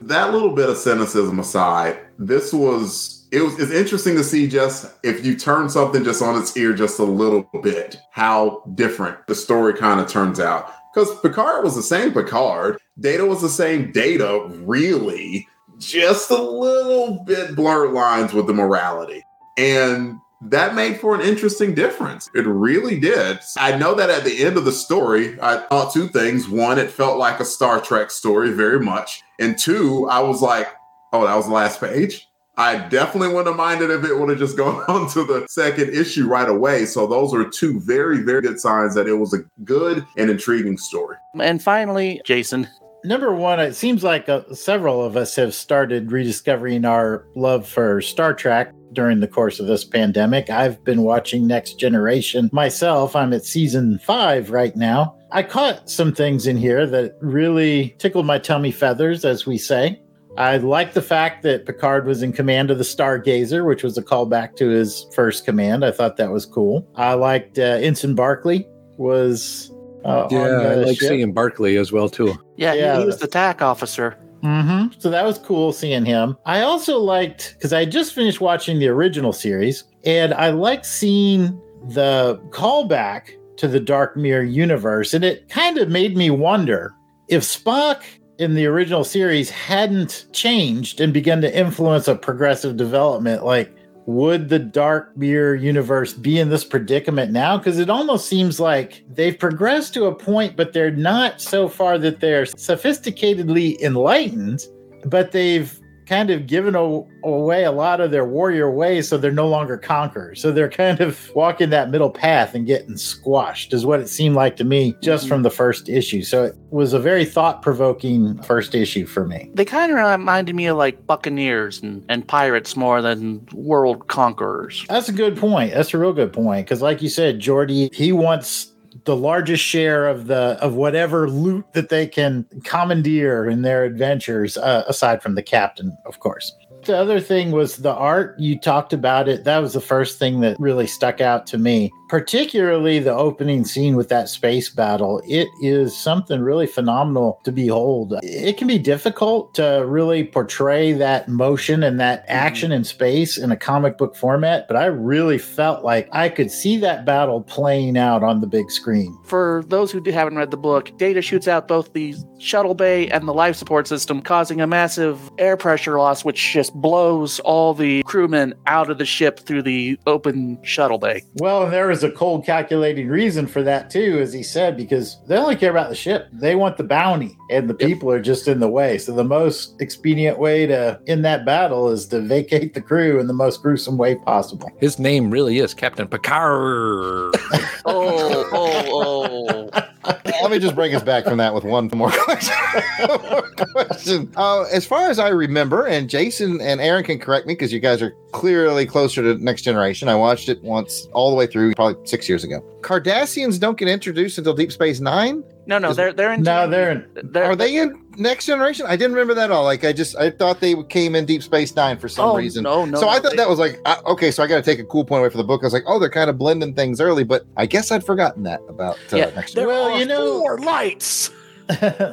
that 0.03 0.31
little 0.33 0.55
bit 0.55 0.69
of 0.69 0.77
cynicism 0.77 1.39
aside, 1.39 1.99
this 2.19 2.53
was 2.53 3.27
it 3.33 3.41
was 3.41 3.59
it's 3.59 3.73
interesting 3.73 4.15
to 4.17 4.25
see 4.25 4.47
just 4.47 4.93
if 5.03 5.25
you 5.25 5.37
turn 5.37 5.69
something 5.69 6.05
just 6.05 6.23
on 6.23 6.41
its 6.41 6.57
ear 6.57 6.73
just 6.73 6.99
a 6.99 7.05
little 7.05 7.49
bit, 7.63 7.97
how 8.13 8.63
different 8.75 9.27
the 9.27 9.35
story 9.35 9.75
kind 9.75 10.01
of 10.01 10.09
turns 10.09 10.41
out. 10.41 10.73
Because 10.95 11.19
Picard 11.21 11.65
was 11.65 11.75
the 11.75 11.83
same 11.83 12.13
Picard, 12.13 12.79
Data 12.99 13.27
was 13.27 13.43
the 13.43 13.49
same 13.49 13.93
Data, 13.93 14.47
really 14.65 15.47
just 15.79 16.31
a 16.31 16.43
little 16.43 17.23
bit 17.25 17.55
blurred 17.55 17.93
lines 17.93 18.33
with 18.33 18.47
the 18.47 18.55
morality. 18.55 19.23
And 19.59 20.19
that 20.43 20.75
made 20.75 21.01
for 21.01 21.15
an 21.15 21.23
interesting 21.23 21.75
difference. 21.75 22.31
It 22.35 22.47
really 22.47 23.01
did. 23.01 23.41
I 23.57 23.77
know 23.77 23.95
that 23.95 24.11
at 24.11 24.25
the 24.25 24.45
end 24.45 24.57
of 24.57 24.65
the 24.65 24.73
story, 24.73 25.41
I 25.41 25.59
thought 25.59 25.93
two 25.93 26.09
things. 26.09 26.49
One, 26.49 26.79
it 26.79 26.91
felt 26.91 27.19
like 27.19 27.41
a 27.41 27.45
Star 27.45 27.81
Trek 27.81 28.11
story 28.11 28.51
very 28.53 28.81
much. 28.81 29.23
And 29.39 29.59
two, 29.59 30.07
I 30.09 30.21
was 30.21 30.43
like, 30.43 30.69
oh, 31.13 31.27
that 31.27 31.35
was 31.35 31.47
the 31.47 31.53
last 31.53 31.81
page. 31.81 32.29
I 32.59 32.79
definitely 32.89 33.29
wouldn't 33.29 33.49
have 33.49 33.57
minded 33.57 33.91
if 33.91 34.05
it 34.05 34.15
would 34.15 34.31
have 34.31 34.39
just 34.39 34.57
gone 34.59 34.85
on 34.89 35.11
to 35.11 35.25
the 35.25 35.47
second 35.49 35.91
issue 35.91 36.27
right 36.27 36.49
away. 36.49 36.87
So 36.87 37.07
those 37.07 37.35
are 37.35 37.49
two 37.49 37.81
very, 37.81 38.23
very 38.23 38.43
good 38.43 38.61
signs 38.61 38.95
that 38.95 39.09
it 39.09 39.15
was 39.15 39.35
a 39.35 39.39
good 39.65 40.05
and 40.17 40.31
intriguing 40.31 40.79
story. 40.79 41.17
And 41.39 41.63
finally, 41.63 42.21
Jason. 42.25 42.69
Number 43.05 43.33
one, 43.33 43.61
it 43.61 43.75
seems 43.75 44.03
like 44.03 44.29
uh, 44.29 44.53
several 44.53 45.05
of 45.05 45.17
us 45.17 45.37
have 45.37 45.55
started 45.55 46.11
rediscovering 46.11 46.85
our 46.85 47.25
love 47.37 47.69
for 47.69 48.01
Star 48.01 48.35
Trek 48.35 48.73
during 48.97 49.21
the 49.21 49.29
course 49.29 49.61
of 49.61 49.67
this 49.69 49.85
pandemic. 49.85 50.51
I've 50.51 50.83
been 50.83 51.03
watching 51.03 51.47
Next 51.47 51.75
Generation 51.79 52.51
myself. 52.53 53.15
I'm 53.15 53.33
at 53.33 53.45
season 53.45 54.01
five 54.01 54.51
right 54.51 54.75
now. 54.75 55.17
I 55.31 55.43
caught 55.45 55.89
some 55.89 56.13
things 56.13 56.47
in 56.49 56.57
here 56.57 56.87
that 56.87 57.17
really 57.21 57.95
tickled 57.99 58.27
my 58.27 58.39
tummy 58.39 58.73
feathers, 58.73 59.25
as 59.25 59.47
we 59.47 59.59
say. 59.59 60.01
I 60.39 60.57
like 60.59 60.93
the 60.95 61.03
fact 61.03 61.43
that 61.45 61.65
Picard 61.67 62.07
was 62.07 62.23
in 62.23 62.33
command 62.33 62.71
of 62.71 62.79
the 62.79 62.85
Stargazer, 62.85 63.67
which 63.67 63.83
was 63.83 63.97
a 63.97 64.03
callback 64.03 64.57
to 64.57 64.69
his 64.69 65.07
first 65.15 65.45
command. 65.45 65.85
I 65.85 65.91
thought 65.93 66.17
that 66.17 66.31
was 66.31 66.45
cool. 66.45 66.87
I 66.97 67.15
liked 67.15 67.59
uh, 67.59 67.63
Ensign 67.63 68.15
Barkley 68.15 68.67
was 68.99 69.71
uh, 70.05 70.25
on 70.25 70.31
Yeah, 70.31 70.39
I 70.39 70.75
like 70.77 70.99
ship. 70.99 71.09
seeing 71.09 71.33
Barkley 71.33 71.77
as 71.77 71.91
well 71.93 72.09
too. 72.09 72.35
Yeah, 72.57 72.75
he- 72.75 72.81
Yeah. 72.81 72.99
he, 73.01 73.05
was 73.07 73.19
the 73.19 73.27
TAC 73.27 73.63
officer. 73.63 74.17
Mm-hmm. 74.47 75.01
So 75.01 75.11
that 75.11 75.25
was 75.25 75.39
cool 75.39 75.73
seeing 75.73 76.05
him. 76.05 76.37
I 76.47 76.61
also 76.61 76.99
liked 76.99 77.55
because 77.55 77.73
I 77.73 77.85
just 77.85 78.15
finished 78.15 78.41
watching 78.41 78.79
the 78.79 78.89
original 78.89 79.33
series, 79.33 79.85
and 80.05 80.33
I 80.35 80.51
liked 80.51 80.87
seeing 80.87 81.61
the 81.89 82.41
callback 82.51 83.31
to 83.57 83.67
the 83.67 83.81
Dark 83.81 84.17
Mirror 84.17 84.45
universe, 84.45 85.15
and 85.15 85.25
it 85.25 85.49
kind 85.49 85.79
of 85.79 85.89
made 85.89 86.17
me 86.17 86.31
wonder 86.31 86.95
if 87.29 87.43
Spock 87.43 88.03
in 88.39 88.55
the 88.55 88.67
original 88.67 89.03
series 89.03 89.51
hadn't 89.51 90.27
changed 90.33 91.01
and 91.01 91.13
begun 91.13 91.41
to 91.41 91.59
influence 91.59 92.07
a 92.07 92.15
progressive 92.15 92.77
development, 92.77 93.45
like 93.45 93.76
would 94.07 94.49
the 94.49 94.59
Dark 94.59 95.17
Mirror 95.17 95.57
universe 95.57 96.13
be 96.13 96.39
in 96.39 96.49
this 96.49 96.65
predicament 96.65 97.33
now? 97.33 97.59
Because 97.59 97.79
it 97.79 97.91
almost 97.91 98.29
seems 98.29 98.61
like 98.61 99.05
they've 99.11 99.39
progressed 99.39 99.95
to 99.95 100.07
a 100.07 100.15
point, 100.15 100.57
but 100.57 100.73
they're 100.73 100.93
not 100.93 101.41
so 101.41 101.69
far 101.69 101.99
that 101.99 102.21
they're 102.21 102.45
sophisticatedly 102.45 103.81
enlightened, 103.81 104.65
but 105.05 105.33
they've 105.33 105.81
kind 106.07 106.31
of 106.31 106.47
given 106.47 106.75
a- 106.75 107.05
away 107.25 107.65
a 107.65 107.73
lot 107.73 108.01
of 108.01 108.11
their 108.11 108.25
warrior 108.25 108.71
ways, 108.71 109.09
so 109.09 109.19
they're 109.19 109.33
no 109.33 109.49
longer 109.49 109.77
conquerors. 109.77 110.41
So 110.41 110.53
they're 110.53 110.71
kind 110.71 111.01
of 111.01 111.35
walking 111.35 111.71
that 111.71 111.91
middle 111.91 112.11
path 112.11 112.55
and 112.55 112.67
getting 112.67 112.97
squashed, 112.97 113.73
is 113.73 113.85
what 113.85 114.01
it 114.01 114.09
seemed 114.09 114.37
like 114.37 114.57
to 114.57 114.65
me 114.65 114.95
just 115.03 115.25
mm-hmm. 115.25 115.35
from 115.35 115.43
the 115.43 115.51
first 115.51 115.89
issue. 115.89 116.23
So 116.23 116.45
it 116.45 116.57
was 116.71 116.93
a 116.93 116.99
very 116.99 117.25
thought 117.25 117.63
provoking 117.63 118.41
first 118.43 118.75
issue 118.75 119.07
for 119.07 119.27
me. 119.27 119.51
They 119.55 119.65
kind 119.65 119.91
of 119.91 119.99
reminded 119.99 120.55
me 120.55 120.67
of 120.67 120.77
like 120.77 121.07
Buccaneers 121.07 121.83
and, 121.83 122.05
and 122.09 122.27
pirates 122.27 122.77
more 122.77 123.03
than 123.03 123.47
world 123.53 124.09
conquerors. 124.09 124.85
That's 124.89 125.09
a 125.09 125.13
good 125.13 125.37
point. 125.37 125.75
That's 125.75 125.93
a 125.93 125.99
real 125.99 126.13
good 126.13 126.33
point. 126.33 126.67
Because, 126.67 126.83
like 126.83 127.03
you 127.03 127.09
said, 127.09 127.41
Geordi, 127.41 127.93
he 127.93 128.13
wants 128.13 128.73
the 129.05 129.17
largest 129.17 129.63
share 129.63 130.07
of 130.07 130.27
the 130.27 130.59
of 130.61 130.75
whatever 130.75 131.29
loot 131.29 131.65
that 131.73 131.89
they 131.89 132.07
can 132.07 132.47
commandeer 132.65 133.49
in 133.49 133.63
their 133.63 133.85
adventures, 133.85 134.57
uh, 134.57 134.85
aside 134.89 135.23
from 135.23 135.35
the 135.35 135.43
captain, 135.43 135.97
of 136.07 136.21
course. 136.21 136.53
The 136.85 136.97
other 136.97 137.21
thing 137.21 137.51
was 137.51 137.79
the 137.79 137.93
art. 137.93 138.39
You 138.39 138.59
talked 138.59 138.93
about 138.93 139.29
it. 139.29 139.45
That 139.45 139.59
was 139.59 139.73
the 139.73 139.81
first 139.81 140.19
thing 140.19 140.41
that 140.41 140.59
really 140.61 140.87
stuck 140.87 141.21
out 141.21 141.47
to 141.49 141.59
me, 141.59 141.91
particularly 142.09 142.99
the 142.99 143.15
opening 143.15 143.65
scene 143.65 143.97
with 143.97 144.09
that 144.09 144.29
space 144.29 144.69
battle. 144.71 145.23
It 145.27 145.49
is 145.61 145.97
something 145.97 146.41
really 146.41 146.67
phenomenal 146.67 147.41
to 147.45 147.53
behold. 147.53 148.15
It 148.23 148.57
can 148.57 148.69
be 148.69 148.79
difficult 148.79 149.55
to 149.55 149.85
really 149.87 150.25
portray 150.25 150.93
that 150.93 151.29
motion 151.29 151.83
and 151.83 151.99
that 152.01 152.23
mm-hmm. 152.23 152.33
action 152.33 152.73
in 152.73 152.85
space 152.85 153.39
in 153.39 153.51
a 153.51 153.57
comic 153.57 153.99
book 153.99 154.17
format, 154.17 154.69
but 154.69 154.77
I 154.77 154.87
really 154.87 155.39
felt 155.39 155.85
like 155.85 156.09
I 156.13 156.29
could 156.29 156.51
see 156.51 156.77
that 156.79 157.05
battle 157.05 157.43
playing 157.43 157.97
out 157.97 158.23
on 158.23 158.41
the 158.41 158.47
big 158.47 158.71
screen. 158.71 159.17
For 159.25 159.65
those 159.69 159.91
who 159.91 160.03
haven't 160.11 160.37
read 160.37 160.51
the 160.51 160.57
book, 160.57 160.97
Data 160.99 161.21
shoots 161.21 161.49
out 161.49 161.69
both 161.69 161.93
the 161.93 162.15
shuttle 162.39 162.75
bay 162.75 163.09
and 163.09 163.27
the 163.27 163.35
life 163.35 163.57
support 163.57 163.89
system, 163.89 164.23
causing 164.23 164.61
a 164.61 164.67
massive 164.67 165.31
air 165.39 165.57
pressure 165.57 165.99
loss, 165.99 166.25
which 166.25 166.53
just 166.53 166.75
blows 166.75 167.41
all 167.41 167.75
the 167.75 168.03
crewmen 168.05 168.55
out 168.67 168.91
of 168.91 168.99
the 168.99 169.05
ship 169.05 169.41
through 169.41 169.63
the 169.63 169.99
open 170.07 170.63
shuttle 170.63 170.99
bay. 170.99 171.23
Well, 171.37 171.65
and 171.65 171.73
there 171.73 171.89
was 171.89 171.96
a 172.03 172.11
cold 172.11 172.45
calculating 172.45 173.09
reason 173.09 173.47
for 173.47 173.63
that 173.63 173.91
too, 173.91 174.19
as 174.21 174.33
he 174.33 174.43
said, 174.43 174.77
because 174.77 175.19
they 175.27 175.37
only 175.37 175.57
care 175.57 175.71
about 175.71 175.89
the 175.89 175.95
ship. 175.95 176.29
They 176.33 176.55
want 176.55 176.77
the 176.77 176.85
bounty, 176.85 177.37
and 177.51 177.69
the 177.69 177.75
people 177.75 178.11
are 178.11 178.21
just 178.21 178.49
in 178.49 178.61
the 178.61 178.69
way. 178.69 178.99
So 178.99 179.13
the 179.13 179.25
most 179.25 179.81
expedient 179.81 180.39
way 180.39 180.67
to 180.67 181.01
end 181.07 181.25
that 181.25 181.45
battle 181.45 181.91
is 181.91 182.07
to 182.09 182.21
vacate 182.21 182.75
the 182.75 182.81
crew 182.81 183.21
in 183.21 183.27
the 183.27 183.33
most 183.33 183.63
gruesome 183.63 183.97
way 183.99 184.17
possible. 184.17 184.71
His 184.79 184.99
name 184.99 185.31
really 185.31 185.59
is 185.59 185.75
Captain 185.75 186.09
Picard. 186.09 187.35
Oh, 187.89 188.49
oh, 188.53 189.71
oh. 189.73 189.89
Let 190.07 190.51
me 190.51 190.59
just 190.59 190.75
bring 190.75 190.95
us 190.95 191.03
back 191.03 191.25
from 191.25 191.39
that 191.39 191.55
with 191.55 191.65
one 191.65 191.91
more 191.95 192.11
question. 192.11 192.55
More 193.09 193.43
question. 193.87 194.33
Uh, 194.37 194.63
as 194.73 194.87
far 194.87 195.09
as 195.11 195.19
I 195.19 195.29
remember, 195.29 195.87
and 195.87 196.09
Jason 196.09 196.61
and 196.61 196.81
Aaron 196.81 197.05
can 197.05 197.19
correct 197.19 197.47
me 197.47 197.55
because 197.55 197.73
you 197.73 197.81
guys 197.81 198.03
are 198.03 198.15
clearly 198.33 198.87
closer 198.87 199.23
to 199.23 199.43
Next 199.43 199.63
Generation. 199.63 200.09
I 200.09 200.15
watched 200.15 200.49
it 200.49 200.63
once 200.63 201.07
all 201.13 201.31
the 201.31 201.37
way 201.37 201.47
through, 201.47 201.75
probably 201.75 202.07
six 202.07 202.29
years 202.29 202.45
ago. 202.45 202.61
Cardassians 202.83 203.59
don't 203.59 203.79
get 203.79 203.89
introduced 203.89 204.39
until 204.39 204.55
Deep 204.55 204.73
Space 204.73 205.01
Nine. 205.01 205.43
No, 205.67 205.79
no, 205.79 205.93
they're 205.93 206.13
they're 206.13 206.33
in. 206.33 206.43
No, 206.43 206.69
they're 206.69 206.91
in, 206.93 207.09
they're, 207.33 207.45
Are 207.45 207.57
they 207.57 207.77
in 207.77 208.06
Next 208.17 208.47
Generation? 208.47 208.87
I 208.89 208.97
didn't 208.97 209.13
remember 209.13 209.35
that 209.35 209.45
at 209.45 209.51
all. 209.51 209.65
Like 209.65 209.85
I 209.85 209.93
just 209.93 210.17
I 210.17 210.31
thought 210.31 210.61
they 210.61 210.75
came 210.85 211.15
in 211.15 211.25
Deep 211.27 211.43
Space 211.43 211.75
Nine 211.77 211.99
for 211.99 212.09
some 212.09 212.31
oh, 212.31 212.37
reason. 212.37 212.63
No, 212.65 212.85
no. 212.85 212.99
so 212.99 213.09
I 213.09 213.21
thought 213.21 213.33
they- 213.33 213.37
that 213.37 213.49
was 213.49 213.59
like 213.59 213.79
uh, 213.85 213.97
okay. 214.07 214.31
So 214.31 214.43
I 214.43 214.47
got 214.47 214.57
to 214.57 214.63
take 214.63 214.79
a 214.79 214.85
cool 214.85 215.05
point 215.05 215.21
away 215.21 215.31
from 215.31 215.39
the 215.39 215.45
book. 215.45 215.63
I 215.63 215.67
was 215.67 215.73
like, 215.73 215.85
oh, 215.87 215.99
they're 215.99 216.11
kind 216.11 216.31
of 216.31 216.39
blending 216.39 216.75
things 216.75 217.01
early, 217.01 217.25
but 217.25 217.47
I 217.57 217.67
guess 217.67 217.91
I'd 217.91 218.05
forgotten 218.05 218.43
that 218.45 218.61
about 218.69 218.97
uh, 219.13 219.17
Yeah, 219.17 219.31
Next 219.35 219.55
there 219.55 219.67
Well, 219.67 219.99
you 219.99 220.07
know- 220.07 220.39
four 220.41 220.59
lights. 220.59 221.31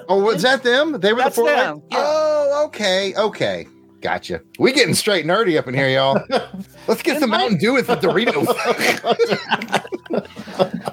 Oh, 0.10 0.20
was 0.24 0.42
that 0.42 0.64
them? 0.64 1.00
They 1.00 1.14
were 1.14 1.20
That's 1.20 1.36
the 1.36 1.42
four. 1.44 1.50
them, 1.52 1.76
light- 1.76 1.84
yeah. 1.92 2.04
Oh, 2.04 2.64
okay, 2.66 3.14
okay, 3.16 3.68
gotcha. 4.02 4.42
We 4.58 4.74
getting 4.74 4.96
straight 4.96 5.26
nerdy 5.28 5.60
up 5.60 5.68
in 5.68 5.76
here, 5.76 5.90
y'all. 5.90 6.20
Let's 6.88 7.02
get 7.02 7.20
some 7.20 7.30
Mountain 7.30 7.58
Dew 7.58 7.74
with 7.74 7.88
the 7.88 7.96
Doritos. 7.96 8.48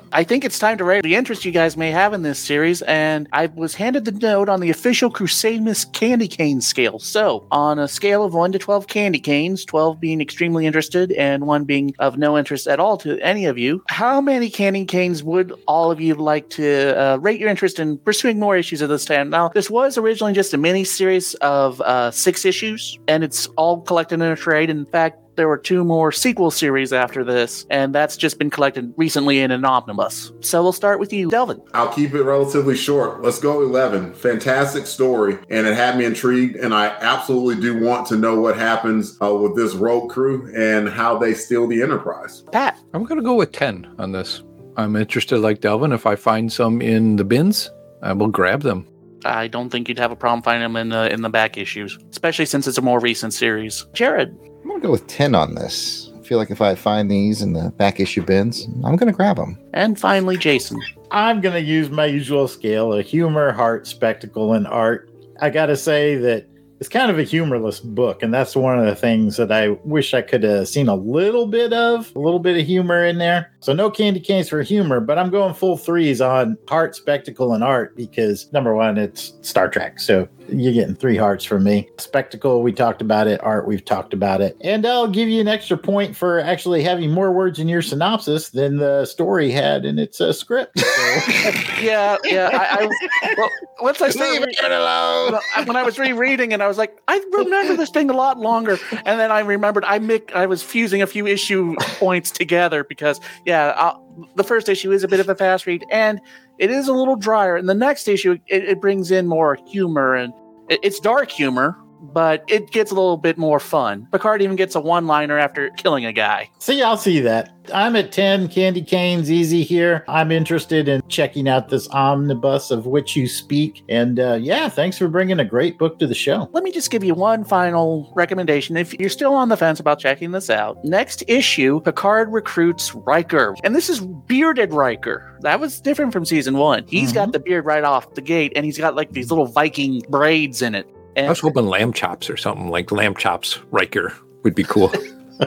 I 0.12 0.24
think 0.24 0.44
it's 0.44 0.58
time 0.58 0.78
to 0.78 0.84
rate 0.84 1.02
the 1.02 1.14
interest 1.14 1.44
you 1.44 1.52
guys 1.52 1.76
may 1.76 1.90
have 1.90 2.12
in 2.12 2.22
this 2.22 2.38
series, 2.38 2.82
and 2.82 3.28
I 3.32 3.46
was 3.46 3.74
handed 3.74 4.04
the 4.04 4.12
note 4.12 4.48
on 4.48 4.60
the 4.60 4.70
official 4.70 5.10
Crusademas 5.10 5.92
Candy 5.92 6.26
Cane 6.26 6.60
scale. 6.60 6.98
So, 6.98 7.46
on 7.50 7.78
a 7.78 7.86
scale 7.86 8.24
of 8.24 8.34
1 8.34 8.52
to 8.52 8.58
12 8.58 8.86
candy 8.88 9.20
canes, 9.20 9.64
12 9.64 10.00
being 10.00 10.20
extremely 10.20 10.66
interested 10.66 11.12
and 11.12 11.46
1 11.46 11.64
being 11.64 11.94
of 11.98 12.18
no 12.18 12.36
interest 12.36 12.66
at 12.66 12.80
all 12.80 12.96
to 12.98 13.20
any 13.20 13.46
of 13.46 13.56
you, 13.56 13.84
how 13.88 14.20
many 14.20 14.50
candy 14.50 14.84
canes 14.84 15.22
would 15.22 15.52
all 15.68 15.90
of 15.90 16.00
you 16.00 16.14
like 16.14 16.50
to 16.50 17.00
uh, 17.00 17.16
rate 17.18 17.38
your 17.38 17.48
interest 17.48 17.78
in 17.78 17.98
pursuing 17.98 18.38
more 18.40 18.56
issues 18.56 18.80
of 18.82 18.88
this 18.88 19.04
time? 19.04 19.30
Now, 19.30 19.48
this 19.48 19.70
was 19.70 19.96
originally 19.96 20.32
just 20.32 20.54
a 20.54 20.58
mini 20.58 20.84
series 20.84 21.34
of 21.34 21.80
uh, 21.82 22.10
six 22.10 22.44
issues, 22.44 22.98
and 23.06 23.22
it's 23.22 23.46
all 23.56 23.80
collected 23.80 24.16
in 24.16 24.22
a 24.22 24.36
trade. 24.36 24.70
In 24.70 24.86
fact, 24.86 25.18
there 25.40 25.48
were 25.48 25.56
two 25.56 25.84
more 25.84 26.12
sequel 26.12 26.50
series 26.50 26.92
after 26.92 27.24
this, 27.24 27.64
and 27.70 27.94
that's 27.94 28.18
just 28.18 28.38
been 28.38 28.50
collected 28.50 28.92
recently 28.98 29.40
in 29.40 29.50
an 29.50 29.64
omnibus. 29.64 30.32
So 30.40 30.62
we'll 30.62 30.74
start 30.74 31.00
with 31.00 31.14
you, 31.14 31.30
Delvin. 31.30 31.62
I'll 31.72 31.90
keep 31.90 32.12
it 32.12 32.24
relatively 32.24 32.76
short. 32.76 33.22
Let's 33.22 33.38
go 33.38 33.62
11. 33.62 34.12
Fantastic 34.12 34.86
story, 34.86 35.38
and 35.48 35.66
it 35.66 35.74
had 35.74 35.96
me 35.96 36.04
intrigued. 36.04 36.56
And 36.56 36.74
I 36.74 36.88
absolutely 36.88 37.58
do 37.58 37.82
want 37.82 38.06
to 38.08 38.16
know 38.16 38.38
what 38.38 38.58
happens 38.58 39.16
uh, 39.22 39.34
with 39.34 39.56
this 39.56 39.72
rogue 39.72 40.10
crew 40.10 40.52
and 40.54 40.90
how 40.90 41.16
they 41.16 41.32
steal 41.32 41.66
the 41.66 41.80
Enterprise. 41.80 42.42
Pat. 42.52 42.78
I'm 42.92 43.04
going 43.04 43.18
to 43.18 43.24
go 43.24 43.36
with 43.36 43.52
10 43.52 43.94
on 43.98 44.12
this. 44.12 44.42
I'm 44.76 44.94
interested, 44.94 45.38
like 45.38 45.62
Delvin. 45.62 45.92
If 45.92 46.04
I 46.04 46.16
find 46.16 46.52
some 46.52 46.82
in 46.82 47.16
the 47.16 47.24
bins, 47.24 47.70
I 48.02 48.12
will 48.12 48.28
grab 48.28 48.60
them. 48.60 48.86
I 49.24 49.48
don't 49.48 49.70
think 49.70 49.88
you'd 49.88 49.98
have 49.98 50.12
a 50.12 50.16
problem 50.16 50.42
finding 50.42 50.70
them 50.70 50.76
in 50.76 50.90
the 50.90 51.10
in 51.10 51.22
the 51.22 51.30
back 51.30 51.56
issues, 51.56 51.98
especially 52.10 52.44
since 52.44 52.66
it's 52.66 52.76
a 52.76 52.82
more 52.82 53.00
recent 53.00 53.32
series. 53.32 53.86
Jared. 53.94 54.36
I'm 54.80 54.84
gonna 54.84 54.96
go 54.96 55.02
with 55.02 55.08
ten 55.08 55.34
on 55.34 55.56
this. 55.56 56.10
I 56.18 56.22
feel 56.22 56.38
like 56.38 56.50
if 56.50 56.62
I 56.62 56.74
find 56.74 57.10
these 57.10 57.42
in 57.42 57.52
the 57.52 57.70
back 57.72 58.00
issue 58.00 58.22
bins, 58.22 58.66
I'm 58.82 58.96
gonna 58.96 59.12
grab 59.12 59.36
them. 59.36 59.58
And 59.74 60.00
finally, 60.00 60.38
Jason. 60.38 60.80
I'm 61.10 61.42
going 61.42 61.52
to 61.52 61.60
use 61.60 61.90
my 61.90 62.06
usual 62.06 62.48
scale 62.48 62.94
of 62.94 63.04
humor, 63.04 63.52
heart, 63.52 63.86
spectacle, 63.86 64.54
and 64.54 64.66
art. 64.66 65.10
I 65.42 65.50
got 65.50 65.66
to 65.66 65.76
say 65.76 66.16
that 66.16 66.46
it's 66.78 66.88
kind 66.88 67.10
of 67.10 67.18
a 67.18 67.24
humorless 67.24 67.78
book, 67.80 68.22
and 68.22 68.32
that's 68.32 68.56
one 68.56 68.78
of 68.78 68.86
the 68.86 68.94
things 68.94 69.36
that 69.36 69.52
I 69.52 69.70
wish 69.84 70.14
I 70.14 70.22
could 70.22 70.44
have 70.44 70.66
seen 70.66 70.88
a 70.88 70.94
little 70.94 71.46
bit 71.46 71.74
of, 71.74 72.10
a 72.16 72.18
little 72.18 72.38
bit 72.38 72.58
of 72.58 72.64
humor 72.64 73.04
in 73.04 73.18
there. 73.18 73.49
So 73.62 73.74
no 73.74 73.90
candy 73.90 74.20
canes 74.20 74.48
for 74.48 74.62
humor, 74.62 75.00
but 75.00 75.18
I'm 75.18 75.28
going 75.30 75.52
full 75.52 75.76
threes 75.76 76.20
on 76.22 76.56
heart, 76.68 76.96
spectacle, 76.96 77.52
and 77.52 77.62
art 77.62 77.94
because 77.94 78.50
number 78.52 78.74
one, 78.74 78.96
it's 78.96 79.34
Star 79.42 79.68
Trek, 79.68 80.00
so 80.00 80.26
you're 80.48 80.72
getting 80.72 80.94
three 80.96 81.16
hearts 81.16 81.44
from 81.44 81.62
me. 81.62 81.86
Spectacle, 81.98 82.62
we 82.62 82.72
talked 82.72 83.02
about 83.02 83.26
it. 83.28 83.38
Art, 83.44 83.68
we've 83.68 83.84
talked 83.84 84.14
about 84.14 84.40
it, 84.40 84.56
and 84.62 84.86
I'll 84.86 85.06
give 85.08 85.28
you 85.28 85.40
an 85.42 85.46
extra 85.48 85.76
point 85.76 86.16
for 86.16 86.40
actually 86.40 86.82
having 86.82 87.10
more 87.12 87.32
words 87.32 87.58
in 87.58 87.68
your 87.68 87.82
synopsis 87.82 88.48
than 88.48 88.78
the 88.78 89.04
story 89.04 89.50
had 89.50 89.84
in 89.84 89.98
its 89.98 90.20
uh, 90.20 90.32
script. 90.32 90.78
So. 90.78 90.86
Yeah, 91.80 92.18
yeah. 92.24 92.50
I, 92.52 92.84
I 92.84 93.34
well, 93.38 93.48
once 93.80 94.02
I 94.02 94.10
started 94.10 94.42
Leave 94.42 94.48
it 94.50 94.70
alone. 94.70 95.40
when 95.64 95.76
I- 95.76 95.82
was 95.82 95.98
rereading 95.98 96.52
and 96.52 96.62
I 96.62 96.68
was 96.68 96.76
like, 96.76 96.94
I 97.08 97.22
remember 97.32 97.74
this 97.74 97.88
thing 97.88 98.10
a 98.10 98.12
lot 98.12 98.38
longer. 98.38 98.78
And 99.06 99.18
then 99.18 99.30
I 99.32 99.40
remembered 99.40 99.84
I 99.86 99.98
mic- 99.98 100.34
I 100.34 100.44
was 100.44 100.62
fusing 100.62 101.00
a 101.00 101.06
few 101.06 101.26
issue 101.26 101.74
points 101.98 102.30
together 102.30 102.84
because, 102.84 103.18
yeah, 103.50 103.74
i 103.76 103.96
the 104.36 104.44
first 104.44 104.68
issue 104.68 104.92
is 104.92 105.02
a 105.02 105.08
bit 105.08 105.18
of 105.18 105.28
a 105.28 105.34
fast 105.34 105.66
read 105.66 105.84
and 105.90 106.20
it 106.58 106.70
is 106.70 106.88
a 106.88 106.92
little 106.92 107.16
drier. 107.16 107.56
And 107.56 107.68
the 107.68 107.74
next 107.74 108.06
issue, 108.06 108.38
it, 108.46 108.64
it 108.64 108.80
brings 108.80 109.10
in 109.10 109.26
more 109.26 109.56
humor 109.66 110.14
and 110.14 110.32
it, 110.68 110.78
it's 110.82 111.00
dark 111.00 111.30
humor, 111.30 111.76
but 112.00 112.44
it 112.48 112.70
gets 112.70 112.90
a 112.90 112.94
little 112.94 113.16
bit 113.16 113.38
more 113.38 113.60
fun. 113.60 114.08
Picard 114.12 114.42
even 114.42 114.56
gets 114.56 114.74
a 114.74 114.80
one 114.80 115.06
liner 115.06 115.38
after 115.38 115.70
killing 115.70 116.04
a 116.04 116.12
guy. 116.12 116.50
See, 116.58 116.82
I'll 116.82 116.96
see 116.96 117.20
that. 117.20 117.54
I'm 117.72 117.94
at 117.94 118.10
10 118.10 118.48
candy 118.48 118.82
canes 118.82 119.30
easy 119.30 119.62
here. 119.62 120.04
I'm 120.08 120.32
interested 120.32 120.88
in 120.88 121.02
checking 121.08 121.48
out 121.48 121.68
this 121.68 121.88
omnibus 121.88 122.70
of 122.70 122.86
which 122.86 123.14
you 123.14 123.28
speak. 123.28 123.84
And 123.88 124.18
uh, 124.18 124.38
yeah, 124.40 124.68
thanks 124.68 124.98
for 124.98 125.08
bringing 125.08 125.38
a 125.38 125.44
great 125.44 125.78
book 125.78 125.98
to 126.00 126.06
the 126.06 126.14
show. 126.14 126.48
Let 126.52 126.64
me 126.64 126.72
just 126.72 126.90
give 126.90 127.04
you 127.04 127.14
one 127.14 127.44
final 127.44 128.12
recommendation. 128.14 128.76
If 128.76 128.98
you're 128.98 129.10
still 129.10 129.34
on 129.34 129.48
the 129.48 129.56
fence 129.56 129.78
about 129.78 129.98
checking 129.98 130.32
this 130.32 130.50
out, 130.50 130.82
next 130.84 131.22
issue, 131.28 131.80
Picard 131.80 132.32
recruits 132.32 132.94
Riker. 132.94 133.54
And 133.62 133.74
this 133.74 133.88
is 133.88 134.00
bearded 134.00 134.72
Riker. 134.72 135.38
That 135.42 135.60
was 135.60 135.80
different 135.80 136.12
from 136.12 136.24
season 136.24 136.56
one. 136.56 136.84
He's 136.86 137.12
got 137.12 137.32
the 137.32 137.40
beard 137.40 137.64
right 137.64 137.84
off 137.84 138.14
the 138.14 138.20
gate, 138.20 138.52
and 138.56 138.64
he's 138.64 138.78
got 138.78 138.94
like 138.94 139.12
these 139.12 139.30
little 139.30 139.46
Viking 139.46 140.02
braids 140.08 140.60
in 140.60 140.74
it. 140.74 140.86
And 141.16 141.26
I 141.26 141.28
was 141.30 141.40
hoping 141.40 141.66
lamb 141.66 141.92
chops 141.92 142.30
or 142.30 142.36
something 142.36 142.68
like 142.68 142.92
lamb 142.92 143.14
chops 143.14 143.58
Riker 143.70 144.12
would 144.44 144.54
be 144.54 144.64
cool. 144.64 144.92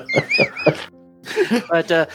but 1.70 1.92
uh, 1.92 2.06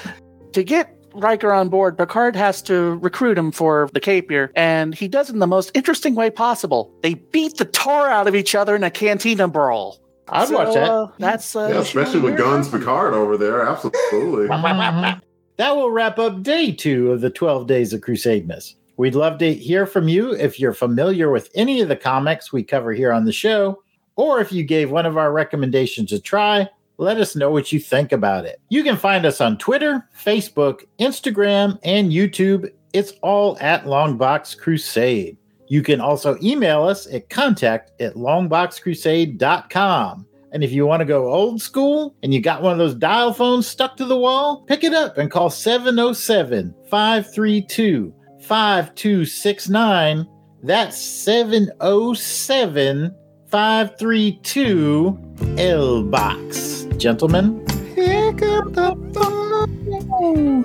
to 0.53 0.63
get 0.63 0.95
Riker 1.15 1.53
on 1.53 1.69
board, 1.69 1.97
Picard 1.97 2.37
has 2.37 2.63
to 2.63 2.97
recruit 2.99 3.39
him 3.39 3.51
for 3.51 3.89
the 3.93 4.01
Capier, 4.01 4.53
and 4.55 4.95
he 4.95 5.09
does 5.09 5.31
it 5.31 5.33
in 5.33 5.39
the 5.39 5.47
most 5.47 5.71
interesting 5.75 6.15
way 6.15 6.31
possible. 6.31 6.93
They 7.03 7.15
beat 7.15 7.57
the 7.57 7.65
tar 7.65 8.09
out 8.09 8.29
of 8.29 8.35
each 8.35 8.55
other 8.55 8.77
in 8.77 8.85
a 8.85 8.91
cantina 8.91 9.49
brawl. 9.49 9.99
I'd 10.29 10.49
So, 10.49 10.55
watch 10.55 10.75
that. 10.75 10.91
uh, 10.91 11.09
that's 11.19 11.57
uh, 11.57 11.71
Yeah, 11.73 11.81
especially 11.81 12.21
with 12.21 12.37
Guns 12.37 12.69
Picard 12.69 13.15
over 13.15 13.37
there. 13.37 13.63
Absolutely. 13.67 14.49
That 15.59 15.75
will 15.75 15.91
wrap 15.91 16.21
up 16.21 16.45
day 16.45 16.71
two 16.71 17.11
of 17.11 17.21
the 17.21 17.31
12 17.31 17.67
Days 17.67 17.93
of 17.93 18.01
Crusademas. 18.01 18.77
We'd 18.99 19.15
love 19.15 19.39
to 19.39 19.55
hear 19.55 19.87
from 19.87 20.09
you 20.09 20.35
if 20.35 20.59
you're 20.59 20.75
familiar 20.75 21.31
with 21.31 21.51
any 21.55 21.81
of 21.81 21.87
the 21.87 21.95
comics 21.95 22.53
we 22.53 22.65
cover 22.65 22.93
here 22.93 23.13
on 23.13 23.25
the 23.25 23.33
show, 23.33 23.81
or 24.17 24.41
if 24.41 24.51
you 24.51 24.65
gave 24.65 24.91
one 24.91 25.07
of 25.07 25.17
our 25.17 25.33
recommendations 25.33 26.13
a 26.13 26.19
try, 26.19 26.69
let 26.97 27.21
us 27.21 27.37
know 27.37 27.53
what 27.53 27.71
you 27.71 27.79
think 27.79 28.11
about 28.11 28.45
it. 28.45 28.61
You 28.71 28.83
can 28.83 28.97
find 28.97 29.25
us 29.25 29.41
on 29.41 29.57
Twitter, 29.57 30.05
Facebook, 30.21 30.81
Instagram, 30.99 31.79
and 31.85 32.11
YouTube. 32.11 32.73
It's 32.93 33.13
all 33.23 33.57
at 33.61 33.85
Longbox 33.85 34.59
Crusade. 34.59 35.37
You 35.69 35.85
can 35.85 36.01
also 36.01 36.37
email 36.43 36.83
us 36.83 37.07
at 37.07 37.31
contact 37.31 37.93
at 38.01 38.17
longboxcrusade.com. 38.17 40.27
And 40.51 40.65
if 40.65 40.73
you 40.73 40.87
want 40.87 41.03
to 41.03 41.07
go 41.07 41.33
old 41.33 41.63
school 41.63 42.17
and 42.25 42.35
you 42.35 42.41
got 42.41 42.63
one 42.63 42.73
of 42.73 42.79
those 42.79 42.97
dial 42.97 43.33
phones 43.33 43.69
stuck 43.69 43.97
to 43.99 44.07
the 44.07 44.19
wall, 44.19 44.65
pick 44.67 44.83
it 44.83 44.93
up 44.93 45.19
and 45.19 45.31
call 45.31 45.51
707 45.51 46.75
532 46.91 48.13
5269. 48.49 50.27
That's 50.63 50.97
707 50.97 53.15
532 53.49 55.19
L 55.59 56.03
Box. 56.03 56.87
Gentlemen, 56.97 57.63
pick 57.95 58.41
up 58.43 58.73
the 58.73 58.97
phone. 59.13 60.65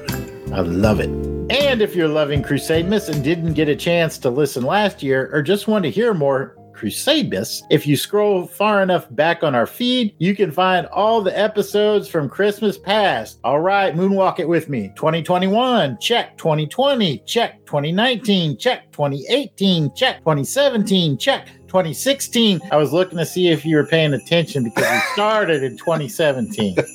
I 0.54 0.62
love 0.62 1.02
it. 1.02 1.10
And 1.52 1.82
if 1.82 1.94
you're 1.94 2.08
loving 2.08 2.42
Crusademas 2.42 3.10
and 3.10 3.22
didn't 3.22 3.54
get 3.54 3.68
a 3.68 3.76
chance 3.76 4.18
to 4.20 4.30
listen 4.30 4.64
last 4.64 5.04
year 5.04 5.30
or 5.34 5.42
just 5.42 5.68
want 5.68 5.84
to 5.84 5.92
hear 5.92 6.14
more 6.14 6.56
Crusademas, 6.84 7.62
if 7.70 7.88
you 7.88 7.96
scroll 7.96 8.46
far 8.46 8.84
enough 8.84 9.08
back 9.16 9.42
on 9.42 9.56
our 9.56 9.66
feed, 9.66 10.14
you 10.18 10.36
can 10.36 10.52
find 10.52 10.86
all 10.88 11.22
the 11.22 11.38
episodes 11.40 12.10
from 12.10 12.28
Christmas 12.28 12.78
past. 12.78 13.40
All 13.46 13.62
right, 13.62 13.96
moonwalk 13.96 14.40
it 14.40 14.50
with 14.50 14.68
me. 14.68 14.92
2021, 14.98 15.98
check. 16.02 16.38
2020, 16.38 17.20
check. 17.20 17.66
2019, 17.66 18.58
check. 18.58 18.92
2018, 18.92 19.96
check. 19.96 20.18
2017, 20.18 21.18
check. 21.18 21.48
2016, 21.68 22.60
I 22.70 22.76
was 22.76 22.92
looking 22.92 23.18
to 23.18 23.26
see 23.26 23.48
if 23.48 23.66
you 23.66 23.78
were 23.78 23.88
paying 23.88 24.14
attention 24.14 24.66
because 24.66 24.84
we 24.84 25.00
started 25.14 25.64
in 25.64 25.78
2017. 25.78 26.76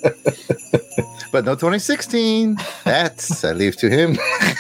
But 1.31 1.45
no 1.45 1.55
2016. 1.55 2.57
That's 2.85 3.45
I 3.45 3.53
leave 3.53 3.77
to 3.77 3.91
him. 3.91 4.17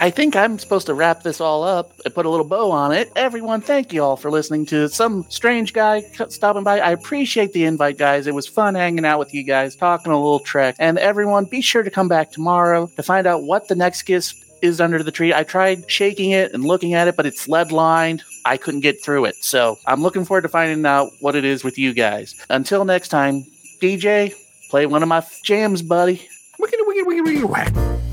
I 0.00 0.10
think 0.10 0.36
I'm 0.36 0.60
supposed 0.60 0.86
to 0.86 0.94
wrap 0.94 1.24
this 1.24 1.40
all 1.40 1.64
up 1.64 1.90
and 2.04 2.14
put 2.14 2.24
a 2.24 2.30
little 2.30 2.46
bow 2.46 2.70
on 2.70 2.92
it. 2.92 3.10
Everyone, 3.16 3.60
thank 3.60 3.92
you 3.92 4.04
all 4.04 4.16
for 4.16 4.30
listening 4.30 4.64
to 4.66 4.88
some 4.88 5.26
strange 5.28 5.72
guy 5.72 6.02
stopping 6.28 6.62
by. 6.62 6.78
I 6.78 6.92
appreciate 6.92 7.52
the 7.52 7.64
invite, 7.64 7.98
guys. 7.98 8.28
It 8.28 8.34
was 8.34 8.46
fun 8.46 8.76
hanging 8.76 9.04
out 9.04 9.18
with 9.18 9.34
you 9.34 9.42
guys, 9.42 9.74
talking 9.74 10.12
a 10.12 10.14
little 10.16 10.38
Trek. 10.38 10.76
And 10.78 10.98
everyone, 10.98 11.46
be 11.46 11.60
sure 11.60 11.82
to 11.82 11.90
come 11.90 12.06
back 12.06 12.30
tomorrow 12.30 12.88
to 12.94 13.02
find 13.02 13.26
out 13.26 13.42
what 13.42 13.66
the 13.66 13.74
next 13.74 14.02
gift 14.02 14.36
is 14.62 14.80
under 14.80 15.02
the 15.02 15.10
tree. 15.10 15.34
I 15.34 15.42
tried 15.42 15.90
shaking 15.90 16.30
it 16.30 16.52
and 16.52 16.64
looking 16.64 16.94
at 16.94 17.08
it, 17.08 17.16
but 17.16 17.26
it's 17.26 17.48
lead 17.48 17.72
lined. 17.72 18.22
I 18.44 18.56
couldn't 18.56 18.80
get 18.80 19.02
through 19.02 19.24
it. 19.24 19.34
So 19.42 19.80
I'm 19.84 20.00
looking 20.00 20.24
forward 20.24 20.42
to 20.42 20.48
finding 20.48 20.86
out 20.86 21.10
what 21.18 21.34
it 21.34 21.44
is 21.44 21.64
with 21.64 21.76
you 21.76 21.92
guys. 21.92 22.36
Until 22.50 22.84
next 22.84 23.08
time, 23.08 23.42
DJ, 23.82 24.32
play 24.70 24.86
one 24.86 25.02
of 25.02 25.08
my 25.08 25.26
jams, 25.42 25.82
buddy. 25.82 26.28
Wiggity, 26.60 26.86
wiggity, 26.86 27.20
wiggity, 27.20 27.44
whack. 27.44 28.07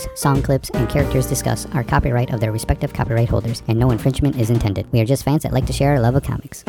Songs, 0.00 0.20
song 0.20 0.42
clips, 0.42 0.70
and 0.70 0.88
characters 0.88 1.26
discussed 1.26 1.68
are 1.74 1.84
copyright 1.84 2.32
of 2.32 2.40
their 2.40 2.52
respective 2.52 2.92
copyright 2.92 3.28
holders, 3.28 3.62
and 3.68 3.78
no 3.78 3.90
infringement 3.90 4.36
is 4.36 4.50
intended. 4.50 4.90
We 4.92 5.00
are 5.00 5.04
just 5.04 5.24
fans 5.24 5.42
that 5.42 5.52
like 5.52 5.66
to 5.66 5.72
share 5.72 5.92
our 5.92 6.00
love 6.00 6.14
of 6.14 6.22
comics. 6.22 6.64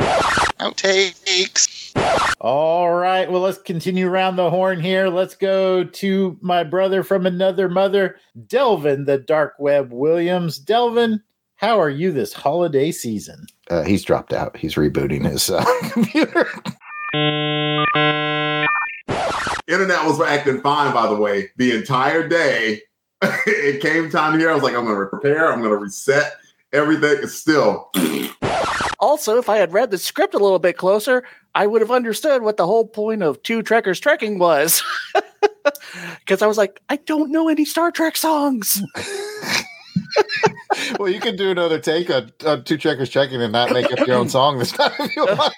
Outtakes. 0.60 1.94
All 2.40 2.92
right. 2.92 3.30
Well, 3.30 3.40
let's 3.40 3.58
continue 3.58 4.08
around 4.08 4.36
the 4.36 4.50
horn 4.50 4.80
here. 4.80 5.08
Let's 5.08 5.34
go 5.34 5.84
to 5.84 6.38
my 6.40 6.64
brother 6.64 7.02
from 7.02 7.26
another 7.26 7.68
mother, 7.68 8.16
Delvin, 8.46 9.04
the 9.04 9.18
dark 9.18 9.54
web 9.58 9.92
Williams. 9.92 10.58
Delvin, 10.58 11.22
how 11.56 11.80
are 11.80 11.90
you 11.90 12.12
this 12.12 12.32
holiday 12.32 12.92
season? 12.92 13.46
Uh, 13.70 13.82
he's 13.82 14.04
dropped 14.04 14.32
out. 14.32 14.56
He's 14.56 14.74
rebooting 14.74 15.28
his 15.28 15.50
uh, 15.50 15.64
computer. 15.90 16.48
Internet 19.66 20.04
was 20.04 20.20
acting 20.20 20.60
fine, 20.60 20.94
by 20.94 21.08
the 21.08 21.16
way, 21.16 21.50
the 21.56 21.74
entire 21.74 22.28
day. 22.28 22.82
it 23.46 23.80
came 23.80 24.10
time 24.10 24.38
here. 24.38 24.50
I 24.50 24.54
was 24.54 24.62
like, 24.62 24.74
I'm 24.74 24.84
going 24.84 24.98
to 24.98 25.06
prepare. 25.06 25.52
I'm 25.52 25.60
going 25.60 25.70
to 25.72 25.76
reset 25.76 26.36
everything. 26.72 27.18
It's 27.22 27.34
still. 27.34 27.90
Also, 28.98 29.38
if 29.38 29.48
I 29.48 29.56
had 29.56 29.72
read 29.72 29.90
the 29.90 29.98
script 29.98 30.34
a 30.34 30.38
little 30.38 30.58
bit 30.58 30.76
closer, 30.76 31.24
I 31.54 31.66
would 31.66 31.80
have 31.80 31.90
understood 31.90 32.42
what 32.42 32.56
the 32.56 32.66
whole 32.66 32.86
point 32.86 33.22
of 33.22 33.42
Two 33.42 33.62
Trekkers 33.62 34.00
Trekking 34.00 34.38
was. 34.38 34.82
Because 36.20 36.42
I 36.42 36.46
was 36.46 36.58
like, 36.58 36.80
I 36.88 36.96
don't 36.96 37.30
know 37.30 37.48
any 37.48 37.64
Star 37.64 37.90
Trek 37.90 38.16
songs. 38.16 38.82
well, 40.98 41.08
you 41.08 41.20
can 41.20 41.36
do 41.36 41.50
another 41.50 41.78
take 41.78 42.10
on, 42.10 42.32
on 42.46 42.64
two 42.64 42.76
checkers 42.76 43.08
checking 43.08 43.40
and 43.42 43.52
not 43.52 43.70
make 43.72 43.90
up 43.92 44.06
your 44.06 44.16
own 44.16 44.28
song 44.28 44.58
this 44.58 44.72
time 44.72 44.92
if 44.98 45.16
you 45.16 45.24
want. 45.26 45.54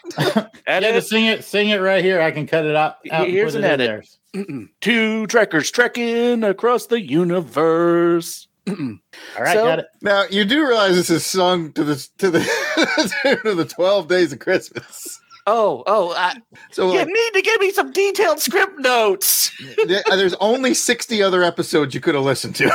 And 0.67 0.85
Yeah, 0.85 0.93
just 0.93 1.09
sing 1.09 1.27
it, 1.27 1.45
sing 1.45 1.69
it 1.71 1.81
right 1.81 2.05
here. 2.05 2.21
I 2.21 2.31
can 2.31 2.47
cut 2.47 2.65
it 2.67 2.77
out. 2.77 2.97
out 3.11 3.29
Here's 3.29 3.55
an 3.55 3.65
edit. 3.65 4.07
Two 4.81 5.27
Trekkers 5.27 5.71
Trekking 5.71 6.45
across 6.45 6.87
the 6.87 7.01
universe. 7.01 8.47
All 8.69 8.75
right, 9.39 9.55
So- 9.55 9.65
got 9.65 9.79
it. 9.81 9.87
Now 10.03 10.25
you 10.31 10.45
do 10.45 10.67
realize 10.67 10.95
this 10.97 11.11
is 11.11 11.25
sung 11.25 11.73
to 11.73 11.85
the 11.85 12.09
to 12.19 12.31
the 12.31 12.41
to 13.45 13.55
the 13.55 13.65
twelve 13.65 14.09
days 14.09 14.33
of 14.33 14.39
Christmas. 14.41 15.19
Oh, 15.51 15.83
oh, 15.87 16.13
I, 16.13 16.37
So 16.73 16.93
you 16.93 16.99
like, 16.99 17.07
need 17.07 17.31
to 17.33 17.41
give 17.41 17.59
me 17.59 17.71
some 17.71 17.91
detailed 17.91 18.39
script 18.39 18.79
notes. 18.81 19.51
there's 19.87 20.35
only 20.35 20.75
sixty 20.75 21.23
other 21.23 21.43
episodes 21.43 21.95
you 21.95 22.03
could 22.03 22.15
have 22.15 22.25
listened 22.25 22.55
to. 22.57 22.71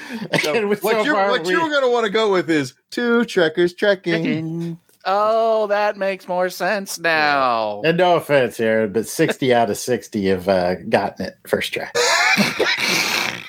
So 0.40 0.66
what 0.66 0.80
so 0.80 1.02
you're 1.02 1.14
what 1.14 1.44
we- 1.44 1.50
you're 1.52 1.70
gonna 1.70 1.90
want 1.90 2.04
to 2.04 2.10
go 2.10 2.30
with 2.32 2.48
is 2.50 2.74
two 2.90 3.24
trekkers 3.24 3.72
trekking. 3.74 4.78
Oh, 5.04 5.66
that 5.66 5.96
makes 5.96 6.28
more 6.28 6.48
sense 6.48 6.98
now. 6.98 7.82
And 7.84 7.98
no 7.98 8.16
offense 8.16 8.56
here, 8.56 8.86
but 8.86 9.08
60 9.08 9.52
out 9.52 9.68
of 9.68 9.76
60 9.76 10.26
have 10.28 10.48
uh, 10.48 10.74
gotten 10.88 11.26
it 11.26 11.38
first 11.46 11.72
try. 11.72 11.90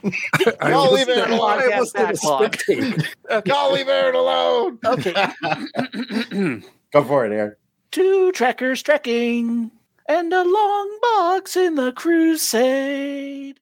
Y'all 0.62 0.92
leave 0.92 1.08
Aaron 1.08 1.32
alone. 1.32 1.58
Podcast 1.60 1.78
was 1.80 1.92
the 1.92 1.98
backlog. 1.98 2.54
spectator. 2.54 3.02
Y'all 3.46 3.72
leave 3.72 3.88
Aaron 3.88 4.14
alone. 4.14 4.78
Okay. 4.84 6.62
Go 6.92 7.04
for 7.04 7.26
it, 7.26 7.32
Aaron. 7.32 7.56
Two 7.90 8.32
trekkers 8.32 8.82
trekking 8.82 9.70
and 10.08 10.32
a 10.32 10.44
long 10.44 10.98
box 11.02 11.56
in 11.56 11.74
the 11.74 11.92
crusade. 11.92 13.56